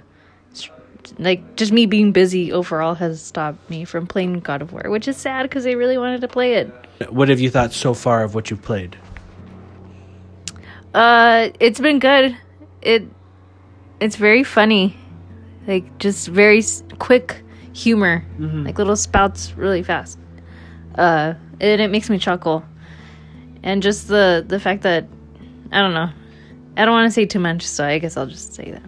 like 1.19 1.55
just 1.57 1.71
me 1.71 1.86
being 1.86 2.12
busy 2.12 2.51
overall 2.51 2.95
has 2.95 3.21
stopped 3.21 3.69
me 3.69 3.83
from 3.86 4.07
playing 4.07 4.39
God 4.39 4.62
of 4.62 4.71
War, 4.71 4.83
which 4.89 5.07
is 5.07 5.17
sad 5.17 5.43
because 5.43 5.67
I 5.67 5.71
really 5.71 5.97
wanted 5.97 6.21
to 6.21 6.27
play 6.27 6.53
it. 6.55 6.71
What 7.09 7.29
have 7.29 7.39
you 7.39 7.49
thought 7.51 7.73
so 7.73 7.93
far 7.93 8.23
of 8.23 8.33
what 8.33 8.49
you've 8.49 8.62
played? 8.62 8.95
Uh 10.93 11.49
it's 11.59 11.79
been 11.79 11.99
good. 11.99 12.36
It 12.81 13.07
it's 13.99 14.15
very 14.15 14.43
funny. 14.43 14.95
Like 15.67 15.97
just 15.99 16.27
very 16.27 16.59
s- 16.59 16.83
quick 16.99 17.43
humor. 17.73 18.25
Like 18.39 18.77
little 18.77 18.95
spouts 18.95 19.53
really 19.57 19.83
fast. 19.83 20.17
Uh 20.95 21.33
and 21.59 21.81
it 21.81 21.89
makes 21.91 22.09
me 22.09 22.17
chuckle. 22.17 22.63
And 23.63 23.82
just 23.82 24.08
the 24.08 24.43
the 24.45 24.60
fact 24.60 24.84
that 24.84 25.08
I 25.71 25.82
don't 25.82 25.93
know. 25.93 26.10
I 26.76 26.86
don't 26.86 26.93
want 26.93 27.08
to 27.08 27.13
say 27.13 27.26
too 27.26 27.39
much, 27.39 27.63
so 27.63 27.86
I 27.86 27.99
guess 27.99 28.17
I'll 28.17 28.26
just 28.28 28.54
say 28.54 28.71
that. 28.71 28.82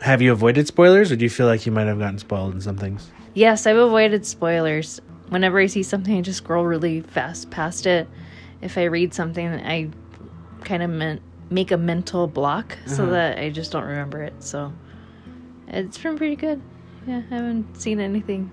Have 0.00 0.22
you 0.22 0.32
avoided 0.32 0.66
spoilers, 0.66 1.10
or 1.10 1.16
do 1.16 1.24
you 1.24 1.30
feel 1.30 1.46
like 1.46 1.66
you 1.66 1.72
might 1.72 1.86
have 1.86 1.98
gotten 1.98 2.18
spoiled 2.18 2.54
in 2.54 2.60
some 2.60 2.76
things? 2.76 3.10
Yes, 3.34 3.66
I've 3.66 3.76
avoided 3.76 4.24
spoilers. 4.24 5.00
Whenever 5.28 5.58
I 5.58 5.66
see 5.66 5.82
something, 5.82 6.16
I 6.16 6.20
just 6.20 6.38
scroll 6.38 6.64
really 6.64 7.00
fast 7.00 7.50
past 7.50 7.86
it. 7.86 8.08
If 8.62 8.78
I 8.78 8.84
read 8.84 9.12
something, 9.12 9.46
I 9.48 9.90
kind 10.64 10.82
of 10.82 10.90
men- 10.90 11.20
make 11.50 11.70
a 11.72 11.76
mental 11.76 12.26
block 12.26 12.78
so 12.86 13.02
mm-hmm. 13.02 13.12
that 13.12 13.38
I 13.38 13.50
just 13.50 13.72
don't 13.72 13.84
remember 13.84 14.22
it. 14.22 14.34
So 14.42 14.72
it's 15.68 15.98
been 15.98 16.16
pretty 16.16 16.36
good. 16.36 16.62
Yeah, 17.06 17.22
I 17.30 17.34
haven't 17.34 17.80
seen 17.80 18.00
anything. 18.00 18.50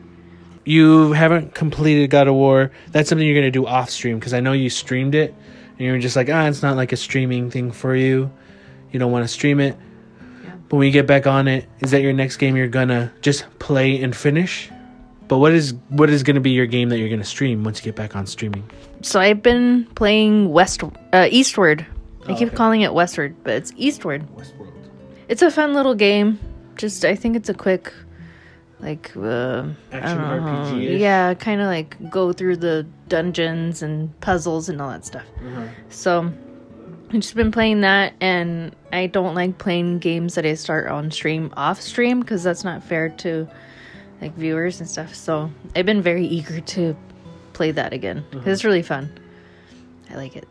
You 0.65 1.11
haven't 1.13 1.53
completed 1.53 2.09
God 2.09 2.27
of 2.27 2.35
War, 2.35 2.71
that's 2.91 3.09
something 3.09 3.27
you're 3.27 3.35
gonna 3.35 3.51
do 3.51 3.65
off 3.65 3.89
stream 3.89 4.19
because 4.19 4.33
I 4.33 4.39
know 4.39 4.53
you 4.53 4.69
streamed 4.69 5.15
it 5.15 5.33
and 5.71 5.79
you 5.79 5.91
were 5.91 5.99
just 5.99 6.15
like, 6.15 6.29
ah, 6.29 6.47
it's 6.47 6.61
not 6.61 6.75
like 6.75 6.91
a 6.91 6.97
streaming 6.97 7.49
thing 7.49 7.71
for 7.71 7.95
you. 7.95 8.31
You 8.91 8.99
don't 8.99 9.11
want 9.11 9.23
to 9.23 9.27
stream 9.27 9.59
it. 9.59 9.75
But 10.69 10.77
when 10.77 10.85
you 10.85 10.93
get 10.93 11.07
back 11.07 11.27
on 11.27 11.47
it, 11.47 11.67
is 11.81 11.91
that 11.91 12.01
your 12.01 12.13
next 12.13 12.37
game 12.37 12.55
you're 12.55 12.67
gonna 12.67 13.11
just 13.21 13.45
play 13.59 14.01
and 14.01 14.15
finish? 14.15 14.69
But 15.27 15.39
what 15.39 15.53
is 15.53 15.73
what 15.89 16.09
is 16.09 16.23
gonna 16.23 16.39
be 16.39 16.51
your 16.51 16.65
game 16.65 16.89
that 16.89 16.99
you're 16.99 17.09
gonna 17.09 17.23
stream 17.23 17.63
once 17.63 17.79
you 17.79 17.83
get 17.85 17.95
back 17.95 18.15
on 18.15 18.25
streaming? 18.25 18.69
So 19.01 19.19
I've 19.19 19.41
been 19.41 19.85
playing 19.95 20.51
West 20.51 20.83
uh, 21.11 21.27
Eastward. 21.29 21.85
I 22.27 22.35
keep 22.35 22.53
calling 22.55 22.81
it 22.81 22.93
Westward, 22.93 23.35
but 23.43 23.53
it's 23.53 23.73
Eastward. 23.75 24.25
It's 25.27 25.41
a 25.41 25.51
fun 25.51 25.73
little 25.73 25.95
game. 25.95 26.39
Just 26.75 27.03
I 27.03 27.15
think 27.15 27.35
it's 27.35 27.49
a 27.49 27.53
quick, 27.53 27.91
like 28.83 29.11
uh, 29.15 29.63
I 29.91 29.95
Action 29.97 30.17
don't 30.17 30.45
know. 30.45 30.73
RPG-ish? 30.75 30.99
Yeah, 30.99 31.33
kind 31.35 31.61
of 31.61 31.67
like 31.67 31.97
go 32.11 32.33
through 32.33 32.57
the 32.57 32.85
dungeons 33.07 33.81
and 33.81 34.19
puzzles 34.19 34.67
and 34.69 34.81
all 34.81 34.89
that 34.89 35.05
stuff. 35.05 35.23
So 35.89 36.31
I've 37.09 37.19
just 37.19 37.35
been 37.35 37.51
playing 37.51 37.81
that, 37.81 38.13
and 38.19 38.75
I 38.91 39.07
don't 39.07 39.35
like 39.35 39.57
playing 39.57 39.99
games 39.99 40.35
that 40.35 40.45
I 40.45 40.55
start 40.55 40.87
on 40.89 41.11
stream 41.11 41.51
off 41.55 41.81
stream 41.81 42.19
because 42.19 42.43
that's 42.43 42.63
not 42.63 42.83
fair 42.83 43.09
to 43.09 43.47
like 44.21 44.35
viewers 44.35 44.79
and 44.79 44.89
stuff. 44.89 45.13
So 45.15 45.49
I've 45.75 45.85
been 45.85 46.01
very 46.01 46.25
eager 46.25 46.59
to 46.59 46.95
play 47.53 47.71
that 47.71 47.93
again 47.93 48.23
'cause 48.31 48.47
it's 48.47 48.63
really 48.63 48.81
fun. 48.81 49.09
I 50.11 50.15
like 50.15 50.35
it. 50.35 50.47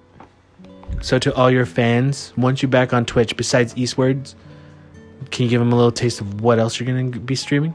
So 1.01 1.19
to 1.19 1.35
all 1.35 1.51
your 1.51 1.67
fans, 1.67 2.33
once 2.37 2.63
you're 2.63 2.69
back 2.71 2.93
on 2.93 3.05
Twitch, 3.05 3.37
besides 3.37 3.73
Eastwards, 3.77 4.37
can 5.31 5.45
you 5.45 5.51
give 5.51 5.61
them 5.61 5.73
a 5.73 5.77
little 5.77 5.91
taste 5.93 6.21
of 6.21 6.41
what 6.43 6.59
else 6.59 6.79
you're 6.79 6.87
gonna 6.87 7.19
be 7.19 7.35
streaming? 7.35 7.75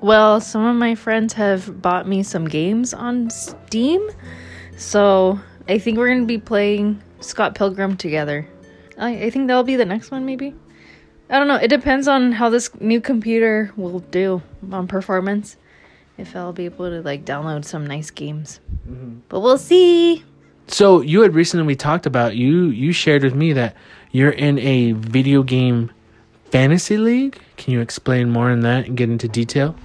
Well, 0.00 0.40
some 0.40 0.64
of 0.64 0.76
my 0.76 0.94
friends 0.94 1.32
have 1.34 1.82
bought 1.82 2.06
me 2.06 2.22
some 2.22 2.46
games 2.46 2.94
on 2.94 3.30
Steam. 3.30 4.08
So 4.76 5.40
I 5.68 5.78
think 5.78 5.98
we're 5.98 6.08
going 6.08 6.20
to 6.20 6.26
be 6.26 6.38
playing 6.38 7.02
Scott 7.20 7.56
Pilgrim 7.56 7.96
together. 7.96 8.46
I, 8.96 9.24
I 9.24 9.30
think 9.30 9.48
that'll 9.48 9.64
be 9.64 9.76
the 9.76 9.84
next 9.84 10.10
one, 10.10 10.24
maybe. 10.24 10.54
I 11.28 11.38
don't 11.38 11.48
know. 11.48 11.56
It 11.56 11.68
depends 11.68 12.06
on 12.06 12.32
how 12.32 12.48
this 12.48 12.70
new 12.80 13.00
computer 13.00 13.72
will 13.76 13.98
do 13.98 14.40
on 14.70 14.86
performance. 14.86 15.56
If 16.16 16.34
I'll 16.34 16.52
be 16.52 16.64
able 16.64 16.90
to 16.90 17.02
like 17.02 17.24
download 17.24 17.64
some 17.64 17.86
nice 17.86 18.10
games. 18.10 18.60
Mm-hmm. 18.88 19.18
But 19.28 19.40
we'll 19.40 19.58
see. 19.58 20.24
So 20.68 21.00
you 21.00 21.22
had 21.22 21.34
recently 21.34 21.76
talked 21.76 22.06
about 22.06 22.34
you 22.34 22.66
you 22.66 22.92
shared 22.92 23.22
with 23.22 23.34
me 23.34 23.52
that 23.52 23.76
you're 24.10 24.30
in 24.30 24.58
a 24.58 24.92
video 24.92 25.42
game 25.42 25.90
fantasy 26.50 26.98
league. 26.98 27.38
Can 27.56 27.72
you 27.72 27.80
explain 27.80 28.30
more 28.30 28.50
on 28.50 28.60
that 28.60 28.86
and 28.86 28.96
get 28.96 29.10
into 29.10 29.28
detail? 29.28 29.76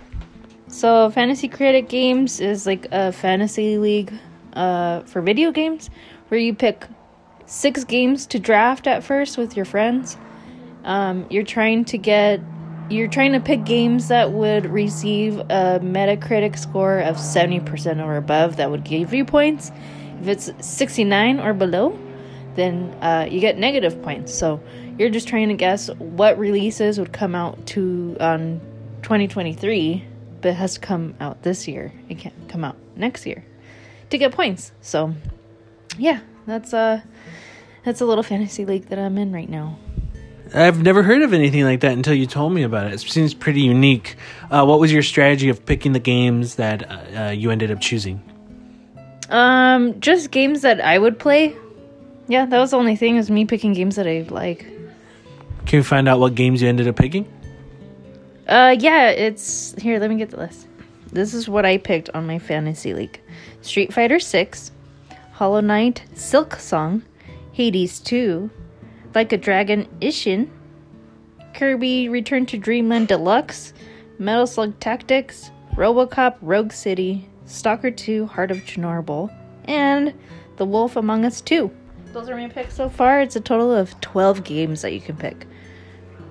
So, 0.73 1.11
Fantasy 1.11 1.49
Critic 1.49 1.87
Games 1.87 2.39
is 2.39 2.65
like 2.65 2.87
a 2.91 3.11
fantasy 3.11 3.77
league 3.77 4.11
uh, 4.53 5.01
for 5.01 5.21
video 5.21 5.51
games 5.51 5.91
where 6.29 6.39
you 6.39 6.55
pick 6.55 6.87
six 7.45 7.83
games 7.83 8.25
to 8.25 8.39
draft 8.39 8.87
at 8.87 9.03
first 9.03 9.37
with 9.37 9.55
your 9.55 9.65
friends. 9.65 10.17
Um, 10.83 11.27
you're 11.29 11.43
trying 11.43 11.85
to 11.85 11.99
get, 11.99 12.41
you're 12.89 13.07
trying 13.07 13.33
to 13.33 13.39
pick 13.39 13.65
games 13.65 14.07
that 14.07 14.31
would 14.31 14.65
receive 14.65 15.37
a 15.37 15.79
Metacritic 15.79 16.57
score 16.57 17.01
of 17.01 17.17
70% 17.17 18.03
or 18.03 18.17
above 18.17 18.55
that 18.55 18.71
would 18.71 18.83
give 18.83 19.13
you 19.13 19.25
points. 19.25 19.71
If 20.21 20.27
it's 20.27 20.51
69 20.59 21.39
or 21.39 21.53
below, 21.53 21.95
then 22.55 22.97
uh, 22.99 23.27
you 23.29 23.39
get 23.39 23.59
negative 23.59 24.01
points. 24.01 24.33
So, 24.33 24.59
you're 24.97 25.11
just 25.11 25.27
trying 25.27 25.49
to 25.49 25.55
guess 25.55 25.89
what 25.99 26.39
releases 26.39 26.97
would 26.97 27.13
come 27.13 27.35
out 27.35 27.63
to 27.67 28.17
on 28.19 28.59
2023 29.03 30.07
but 30.43 30.49
it 30.49 30.55
has 30.55 30.75
to 30.75 30.79
come 30.81 31.15
out 31.19 31.41
this 31.41 31.67
year. 31.67 31.91
It 32.09 32.19
can't 32.19 32.35
come 32.49 32.63
out 32.63 32.75
next 32.95 33.25
year 33.25 33.43
to 34.09 34.17
get 34.17 34.33
points. 34.33 34.73
So, 34.81 35.15
yeah, 35.97 36.19
that's 36.45 36.73
uh 36.73 37.01
that's 37.83 38.01
a 38.01 38.05
little 38.05 38.23
fantasy 38.23 38.65
league 38.65 38.87
that 38.89 38.99
I'm 38.99 39.17
in 39.17 39.31
right 39.31 39.49
now. 39.49 39.79
I've 40.53 40.83
never 40.83 41.01
heard 41.01 41.23
of 41.23 41.33
anything 41.33 41.63
like 41.63 41.79
that 41.79 41.93
until 41.93 42.13
you 42.13 42.27
told 42.27 42.53
me 42.53 42.61
about 42.61 42.87
it. 42.87 42.93
It 42.93 42.99
seems 42.99 43.33
pretty 43.33 43.61
unique. 43.61 44.17
Uh, 44.51 44.65
what 44.65 44.79
was 44.79 44.91
your 44.91 45.01
strategy 45.01 45.49
of 45.49 45.65
picking 45.65 45.93
the 45.93 45.99
games 45.99 46.55
that 46.55 46.91
uh, 46.91 47.27
uh, 47.27 47.29
you 47.31 47.49
ended 47.49 47.71
up 47.71 47.79
choosing? 47.79 48.21
Um, 49.29 49.99
just 49.99 50.29
games 50.29 50.61
that 50.61 50.79
I 50.79 50.99
would 50.99 51.17
play. 51.17 51.55
Yeah, 52.27 52.45
that 52.45 52.59
was 52.59 52.71
the 52.71 52.77
only 52.77 52.95
thing 52.95 53.15
is 53.15 53.31
me 53.31 53.45
picking 53.45 53.73
games 53.73 53.95
that 53.95 54.07
I 54.07 54.25
like. 54.29 54.67
Can 55.65 55.79
we 55.79 55.83
find 55.83 56.07
out 56.07 56.19
what 56.19 56.35
games 56.35 56.61
you 56.61 56.69
ended 56.69 56.87
up 56.87 56.97
picking? 56.97 57.25
Uh, 58.47 58.75
yeah, 58.77 59.09
it's 59.09 59.73
here. 59.81 59.99
Let 59.99 60.09
me 60.09 60.17
get 60.17 60.29
the 60.29 60.37
list. 60.37 60.67
This 61.11 61.33
is 61.33 61.47
what 61.47 61.65
I 61.65 61.77
picked 61.77 62.09
on 62.09 62.27
my 62.27 62.39
fantasy 62.39 62.93
league: 62.93 63.21
Street 63.61 63.93
Fighter 63.93 64.19
Six, 64.19 64.71
Hollow 65.31 65.61
Knight, 65.61 66.03
Silksong, 66.13 67.03
Hades 67.53 67.99
Two, 67.99 68.49
Like 69.15 69.31
a 69.31 69.37
Dragon 69.37 69.87
Ishin, 70.01 70.49
Kirby 71.53 72.09
Return 72.09 72.45
to 72.47 72.57
Dreamland 72.57 73.07
Deluxe, 73.07 73.73
Metal 74.19 74.47
Slug 74.47 74.79
Tactics, 74.79 75.51
RoboCop 75.75 76.35
Rogue 76.41 76.73
City, 76.73 77.29
Stalker 77.45 77.91
Two: 77.91 78.25
Heart 78.25 78.51
of 78.51 78.57
Chernobyl, 78.57 79.33
and 79.65 80.13
The 80.57 80.65
Wolf 80.65 80.97
Among 80.97 81.23
Us 81.23 81.39
Two. 81.39 81.71
Those 82.11 82.29
are 82.29 82.35
my 82.35 82.49
picks 82.49 82.75
so 82.75 82.89
far. 82.89 83.21
It's 83.21 83.37
a 83.37 83.41
total 83.41 83.71
of 83.71 83.99
twelve 84.01 84.43
games 84.43 84.81
that 84.81 84.93
you 84.93 84.99
can 84.99 85.15
pick 85.15 85.47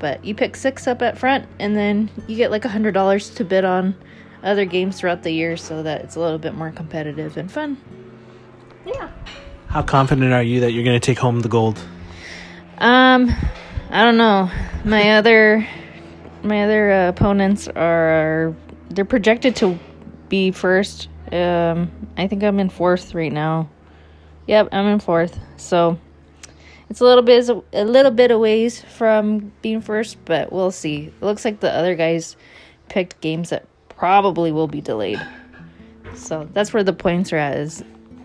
but 0.02 0.22
you 0.24 0.34
pick 0.34 0.56
six 0.56 0.88
up 0.88 1.00
at 1.00 1.16
front 1.16 1.46
and 1.60 1.76
then 1.76 2.10
you 2.26 2.36
get 2.36 2.50
like 2.50 2.64
a 2.64 2.68
hundred 2.68 2.92
dollars 2.92 3.30
to 3.30 3.44
bid 3.44 3.64
on 3.64 3.94
other 4.42 4.64
games 4.64 4.98
throughout 4.98 5.22
the 5.22 5.30
year 5.30 5.56
so 5.56 5.84
that 5.84 6.02
it's 6.02 6.16
a 6.16 6.20
little 6.20 6.40
bit 6.40 6.54
more 6.54 6.72
competitive 6.72 7.36
and 7.36 7.50
fun. 7.50 7.78
Yeah. 8.84 9.10
How 9.68 9.82
confident 9.82 10.32
are 10.32 10.42
you 10.42 10.58
that 10.60 10.72
you're 10.72 10.82
going 10.82 11.00
to 11.00 11.06
take 11.06 11.20
home 11.20 11.40
the 11.40 11.48
gold? 11.48 11.78
um 12.78 13.32
i 13.90 14.02
don't 14.02 14.16
know. 14.16 14.50
My 14.84 15.12
other 15.18 15.66
my 16.42 16.64
other 16.64 16.90
uh, 16.90 17.08
opponents 17.10 17.68
are 17.68 18.56
they're 18.90 19.04
projected 19.04 19.54
to 19.56 19.78
be 20.28 20.50
first. 20.50 21.08
Um 21.30 21.92
i 22.16 22.26
think 22.26 22.42
i'm 22.42 22.58
in 22.58 22.70
fourth 22.70 23.14
right 23.14 23.32
now. 23.32 23.70
Yep 24.48 24.70
i'm 24.72 24.86
in 24.86 24.98
fourth 24.98 25.38
so 25.56 25.96
it's 26.92 27.00
a 27.00 27.04
little 27.04 27.22
bit 27.22 27.48
a 27.48 27.84
little 27.86 28.10
bit 28.10 28.30
a 28.30 28.38
ways 28.38 28.82
from 28.82 29.50
being 29.62 29.80
first, 29.80 30.22
but 30.26 30.52
we'll 30.52 30.70
see. 30.70 31.04
It 31.04 31.22
looks 31.22 31.42
like 31.42 31.60
the 31.60 31.72
other 31.72 31.94
guys 31.94 32.36
picked 32.90 33.18
games 33.22 33.48
that 33.48 33.64
probably 33.88 34.52
will 34.52 34.66
be 34.66 34.82
delayed. 34.82 35.18
So 36.14 36.46
that's 36.52 36.74
where 36.74 36.84
the 36.84 36.92
points 36.92 37.32
are 37.32 37.38
at. 37.38 37.56
Is 37.56 37.82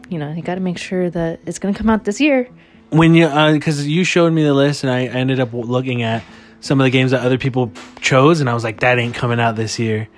you 0.09 0.19
know 0.19 0.33
you 0.33 0.41
got 0.41 0.55
to 0.55 0.59
make 0.59 0.77
sure 0.77 1.09
that 1.09 1.39
it's 1.45 1.59
going 1.59 1.73
to 1.73 1.77
come 1.77 1.89
out 1.89 2.03
this 2.03 2.19
year. 2.19 2.49
When 2.89 3.15
you, 3.15 3.29
because 3.53 3.87
you 3.87 4.03
showed 4.03 4.33
me 4.33 4.43
the 4.43 4.53
list 4.53 4.83
and 4.83 4.91
I 4.91 5.05
ended 5.05 5.39
up 5.39 5.53
looking 5.53 6.03
at 6.03 6.25
some 6.59 6.81
of 6.81 6.83
the 6.83 6.91
games 6.91 7.11
that 7.11 7.21
other 7.21 7.37
people 7.37 7.71
chose, 8.01 8.41
and 8.41 8.49
I 8.49 8.53
was 8.53 8.65
like, 8.65 8.81
that 8.81 8.99
ain't 8.99 9.15
coming 9.15 9.39
out 9.39 9.55
this 9.55 9.79
year. 9.79 10.09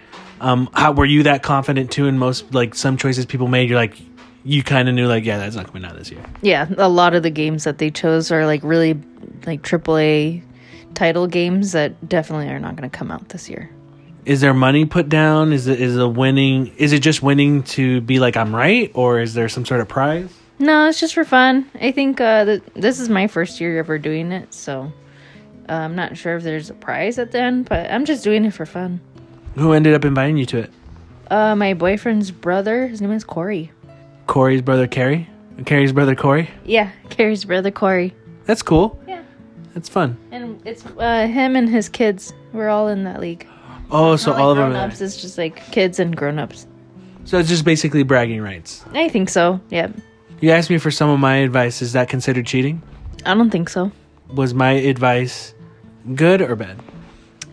Um, 0.41 0.71
how 0.73 0.93
were 0.93 1.05
you 1.05 1.23
that 1.23 1.43
confident 1.43 1.91
too? 1.91 2.07
In 2.07 2.17
most 2.17 2.51
like 2.51 2.73
some 2.73 2.97
choices 2.97 3.27
people 3.27 3.47
made, 3.47 3.69
you're 3.69 3.77
like, 3.77 4.09
you 4.43 4.63
kind 4.63 4.88
of 4.88 4.95
knew 4.95 5.08
like, 5.08 5.25
yeah, 5.25 5.38
that's 5.38 5.56
not 5.56 5.67
coming 5.67 5.86
out 5.86 5.97
this 5.97 6.12
year. 6.12 6.23
Yeah, 6.41 6.67
a 6.78 6.89
lot 6.89 7.13
of 7.13 7.23
the 7.23 7.30
games 7.30 7.63
that 7.65 7.78
they 7.78 7.91
chose 7.91 8.32
are 8.32 8.45
like 8.45 8.62
really 8.63 8.93
like 9.45 9.62
AAA 9.63 10.43
title 10.93 11.28
games 11.28 11.71
that 11.73 12.08
definitely 12.08 12.49
are 12.49 12.60
not 12.60 12.75
going 12.75 12.89
to 12.89 12.97
come 12.97 13.12
out 13.12 13.30
this 13.30 13.49
year. 13.49 13.69
Is 14.25 14.41
there 14.41 14.54
money 14.54 14.86
put 14.86 15.10
down? 15.10 15.54
Is 15.54 15.67
it 15.67 15.82
is 15.82 15.97
a 15.97 16.08
winning? 16.08 16.67
Is 16.78 16.93
it 16.93 16.99
just 16.99 17.23
winning 17.23 17.63
to 17.63 18.02
be 18.02 18.19
like 18.19 18.38
I'm 18.38 18.56
right, 18.56 18.91
or 18.93 19.19
is 19.19 19.34
there 19.34 19.49
some 19.49 19.65
sort 19.65 19.82
of 19.82 19.88
prize? 19.88 20.30
No, 20.60 20.89
it's 20.89 20.99
just 20.99 21.13
for 21.13 21.23
fun. 21.23 21.69
I 21.80 21.91
think 21.91 22.19
uh, 22.19 22.45
th- 22.45 22.63
this 22.75 22.99
is 22.99 23.08
my 23.08 23.28
first 23.28 23.62
year 23.62 23.80
ever 23.80 23.97
doing 23.97 24.32
it, 24.34 24.54
so 24.54 24.91
uh, 25.69 25.73
I'm 25.73 25.95
not 25.95 26.17
sure 26.17 26.36
if 26.36 26.43
there's 26.43 26.69
a 26.69 26.73
prize 26.73 27.17
at 27.17 27.32
the 27.32 27.39
end, 27.39 27.69
but 27.69 27.89
I'm 27.89 28.04
just 28.04 28.23
doing 28.23 28.43
it 28.43 28.54
for 28.54 28.65
fun. 28.65 28.99
Who 29.56 29.71
ended 29.71 29.93
up 29.93 30.04
inviting 30.04 30.38
you 30.38 30.45
to 30.47 30.58
it? 30.60 30.73
Uh, 31.32 31.56
my 31.56 31.73
boyfriend's 31.73 32.32
brother, 32.32 32.88
his 32.88 33.02
name 33.02 33.12
is 33.12 33.23
Corey. 33.23 33.71
Corey's 34.29 34.61
brother 34.61 34.85
Carrie. 34.87 35.27
Carrie's 35.65 35.91
brother 35.91 36.13
Corey. 36.15 36.49
Yeah, 36.63 36.91
Carrie's 37.09 37.43
brother 37.45 37.71
Corey. 37.71 38.13
That's 38.45 38.61
cool. 38.61 38.97
Yeah. 39.07 39.23
That's 39.73 39.89
fun. 39.89 40.17
And 40.31 40.61
it's 40.65 40.85
uh, 40.85 41.25
him 41.25 41.55
and 41.55 41.67
his 41.67 41.89
kids. 41.89 42.31
We're 42.53 42.69
all 42.69 42.87
in 42.89 43.03
that 43.05 43.19
league. 43.19 43.47
Oh, 43.89 44.15
so 44.17 44.29
Not 44.31 44.39
all 44.39 44.47
like 44.49 44.51
of 44.51 44.57
them. 44.57 44.71
grown-ups. 44.73 45.01
It's 45.01 45.19
just 45.19 45.39
like 45.39 45.71
kids 45.71 45.99
and 45.99 46.15
grown-ups. 46.15 46.67
So 47.25 47.39
it's 47.39 47.49
just 47.49 47.65
basically 47.65 48.03
bragging 48.03 48.41
rights. 48.41 48.85
I 48.93 49.09
think 49.09 49.29
so. 49.29 49.59
Yeah. 49.71 49.91
You 50.41 50.51
asked 50.51 50.69
me 50.69 50.77
for 50.77 50.91
some 50.91 51.09
of 51.09 51.19
my 51.19 51.37
advice. 51.37 51.81
Is 51.81 51.93
that 51.93 52.07
considered 52.07 52.45
cheating? 52.45 52.83
I 53.25 53.33
don't 53.33 53.49
think 53.49 53.67
so. 53.67 53.91
Was 54.35 54.53
my 54.53 54.71
advice 54.73 55.55
good 56.13 56.41
or 56.43 56.55
bad? 56.55 56.79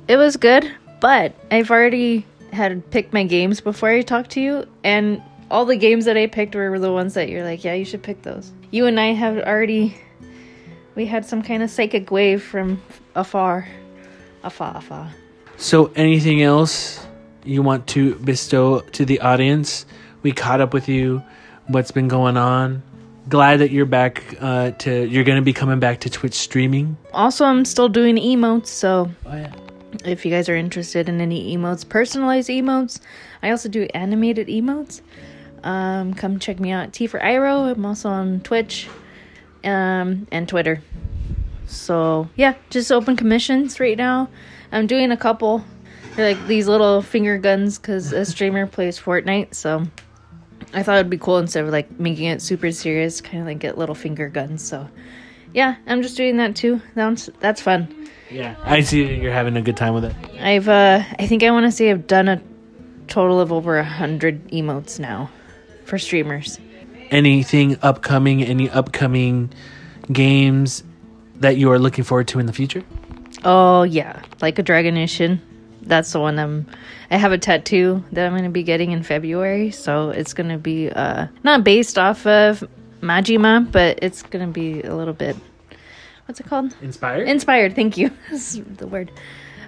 It 0.08 0.18
was 0.18 0.36
good, 0.36 0.70
but 1.00 1.34
I've 1.50 1.70
already 1.70 2.26
had 2.52 2.88
picked 2.90 3.14
my 3.14 3.24
games 3.24 3.62
before 3.62 3.88
I 3.88 4.02
talked 4.02 4.30
to 4.32 4.40
you, 4.42 4.66
and 4.84 5.22
all 5.50 5.64
the 5.64 5.76
games 5.76 6.04
that 6.06 6.16
I 6.16 6.26
picked 6.26 6.54
were 6.54 6.78
the 6.78 6.92
ones 6.92 7.14
that 7.14 7.28
you're 7.28 7.44
like, 7.44 7.64
yeah, 7.64 7.74
you 7.74 7.84
should 7.84 8.02
pick 8.02 8.22
those. 8.22 8.52
You 8.70 8.86
and 8.86 8.98
I 8.98 9.12
have 9.12 9.38
already, 9.38 9.96
we 10.94 11.06
had 11.06 11.24
some 11.24 11.42
kind 11.42 11.62
of 11.62 11.70
psychic 11.70 12.10
wave 12.10 12.42
from 12.42 12.82
afar, 13.14 13.68
afar, 14.42 14.76
afar. 14.76 15.10
So, 15.56 15.90
anything 15.96 16.42
else 16.42 17.06
you 17.44 17.62
want 17.62 17.86
to 17.88 18.16
bestow 18.16 18.80
to 18.80 19.04
the 19.04 19.20
audience? 19.20 19.86
We 20.22 20.32
caught 20.32 20.60
up 20.60 20.74
with 20.74 20.88
you. 20.88 21.22
What's 21.68 21.90
been 21.90 22.08
going 22.08 22.36
on? 22.36 22.82
Glad 23.28 23.58
that 23.60 23.70
you're 23.70 23.86
back. 23.86 24.22
Uh, 24.40 24.70
to 24.72 25.04
you're 25.06 25.24
going 25.24 25.36
to 25.38 25.42
be 25.44 25.52
coming 25.52 25.80
back 25.80 26.00
to 26.00 26.10
Twitch 26.10 26.34
streaming. 26.34 26.96
Also, 27.12 27.44
I'm 27.44 27.64
still 27.64 27.88
doing 27.88 28.16
emotes, 28.16 28.66
so 28.68 29.10
Oh 29.24 29.34
yeah. 29.36 29.52
if 30.04 30.24
you 30.24 30.30
guys 30.30 30.48
are 30.48 30.54
interested 30.56 31.08
in 31.08 31.20
any 31.20 31.56
emotes, 31.56 31.88
personalized 31.88 32.48
emotes, 32.50 33.00
I 33.42 33.50
also 33.50 33.68
do 33.68 33.88
animated 33.94 34.48
emotes. 34.48 35.00
Um, 35.66 36.14
come 36.14 36.38
check 36.38 36.60
me 36.60 36.70
out. 36.70 36.92
T 36.92 37.08
for 37.08 37.20
Iro. 37.20 37.64
I'm 37.64 37.84
also 37.84 38.08
on 38.08 38.40
Twitch, 38.40 38.88
um, 39.64 40.28
and 40.30 40.48
Twitter. 40.48 40.80
So 41.66 42.28
yeah, 42.36 42.54
just 42.70 42.92
open 42.92 43.16
commissions 43.16 43.80
right 43.80 43.98
now. 43.98 44.28
I'm 44.70 44.86
doing 44.86 45.10
a 45.10 45.16
couple. 45.16 45.64
They're 46.14 46.34
like 46.34 46.46
these 46.46 46.68
little 46.68 47.02
finger 47.02 47.36
guns 47.36 47.78
because 47.78 48.12
a 48.12 48.24
streamer 48.24 48.66
plays 48.68 48.98
Fortnite. 48.98 49.56
So 49.56 49.84
I 50.72 50.84
thought 50.84 50.98
it'd 50.98 51.10
be 51.10 51.18
cool 51.18 51.38
instead 51.38 51.64
of 51.64 51.70
like 51.70 51.98
making 51.98 52.26
it 52.26 52.42
super 52.42 52.70
serious, 52.70 53.20
kind 53.20 53.40
of 53.40 53.48
like 53.48 53.58
get 53.58 53.76
little 53.76 53.96
finger 53.96 54.28
guns. 54.28 54.62
So 54.62 54.88
yeah, 55.52 55.74
I'm 55.88 56.00
just 56.00 56.16
doing 56.16 56.36
that 56.36 56.54
too. 56.54 56.80
That's 56.94 57.28
that's 57.40 57.60
fun. 57.60 58.08
Yeah. 58.30 58.54
I 58.62 58.82
see 58.82 59.16
you're 59.16 59.32
having 59.32 59.56
a 59.56 59.62
good 59.62 59.76
time 59.76 59.94
with 59.94 60.04
it. 60.04 60.14
I've 60.40 60.68
uh 60.68 61.02
I 61.18 61.26
think 61.26 61.42
I 61.42 61.50
want 61.50 61.66
to 61.66 61.72
say 61.72 61.90
I've 61.90 62.06
done 62.06 62.28
a 62.28 62.40
total 63.08 63.40
of 63.40 63.50
over 63.50 63.78
a 63.78 63.84
hundred 63.84 64.48
emotes 64.50 65.00
now 65.00 65.28
for 65.86 65.98
streamers. 65.98 66.58
anything 67.10 67.78
upcoming, 67.82 68.42
any 68.42 68.68
upcoming 68.70 69.52
games 70.12 70.82
that 71.36 71.56
you 71.56 71.70
are 71.70 71.78
looking 71.78 72.04
forward 72.04 72.28
to 72.28 72.38
in 72.38 72.46
the 72.46 72.52
future? 72.52 72.82
Oh 73.44 73.82
yeah, 73.84 74.22
like 74.40 74.58
a 74.58 74.62
Dragon 74.62 74.96
Ishin. 74.96 75.40
That's 75.82 76.10
the 76.12 76.18
one 76.20 76.38
I'm. 76.38 76.66
I 77.10 77.16
have 77.16 77.30
a 77.30 77.38
tattoo 77.38 78.02
that 78.12 78.26
I'm 78.26 78.32
going 78.32 78.42
to 78.44 78.50
be 78.50 78.64
getting 78.64 78.90
in 78.90 79.04
February, 79.04 79.70
so 79.70 80.10
it's 80.10 80.34
going 80.34 80.48
to 80.48 80.58
be 80.58 80.90
uh 80.90 81.28
not 81.44 81.62
based 81.62 81.96
off 81.98 82.26
of 82.26 82.64
Majima, 83.02 83.70
but 83.70 84.00
it's 84.02 84.22
going 84.22 84.44
to 84.44 84.52
be 84.52 84.82
a 84.82 84.94
little 84.96 85.14
bit. 85.14 85.36
What's 86.26 86.40
it 86.40 86.46
called? 86.46 86.74
Inspired? 86.82 87.28
Inspired. 87.28 87.76
Thank 87.76 87.96
you. 87.96 88.10
That's 88.30 88.54
the 88.56 88.88
word. 88.88 89.12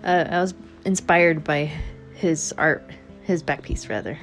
Uh, 0.02 0.24
I 0.28 0.40
was 0.40 0.54
inspired 0.84 1.44
by 1.44 1.70
his 2.14 2.52
art, 2.58 2.82
his 3.22 3.44
back 3.44 3.62
piece 3.62 3.88
rather, 3.88 4.18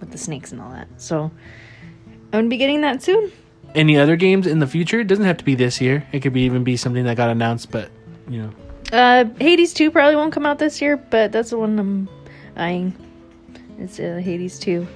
with 0.00 0.10
the 0.10 0.18
snakes 0.18 0.52
and 0.52 0.60
all 0.60 0.70
that. 0.70 0.88
So 0.98 1.24
I'm 1.24 2.30
gonna 2.30 2.48
be 2.48 2.56
getting 2.56 2.80
that 2.82 3.02
soon. 3.02 3.32
any 3.74 3.96
other 3.98 4.16
games 4.16 4.46
in 4.46 4.58
the 4.60 4.66
future? 4.66 5.00
It 5.00 5.06
doesn't 5.08 5.24
have 5.24 5.38
to 5.38 5.44
be 5.44 5.54
this 5.54 5.80
year. 5.80 6.06
It 6.12 6.20
could 6.20 6.32
be 6.32 6.42
even 6.42 6.62
be 6.64 6.76
something 6.76 7.04
that 7.04 7.16
got 7.16 7.30
announced, 7.30 7.70
but 7.70 7.90
you 8.28 8.42
know. 8.42 8.50
Uh, 8.92 9.24
Hades 9.40 9.72
2 9.74 9.90
probably 9.90 10.14
won't 10.14 10.32
come 10.32 10.46
out 10.46 10.58
this 10.58 10.80
year, 10.80 10.96
but 10.96 11.32
that's 11.32 11.50
the 11.50 11.58
one 11.58 11.78
I'm 11.78 12.08
eyeing. 12.56 12.94
It's 13.78 13.98
uh, 13.98 14.20
Hades 14.22 14.58
2. 14.60 14.86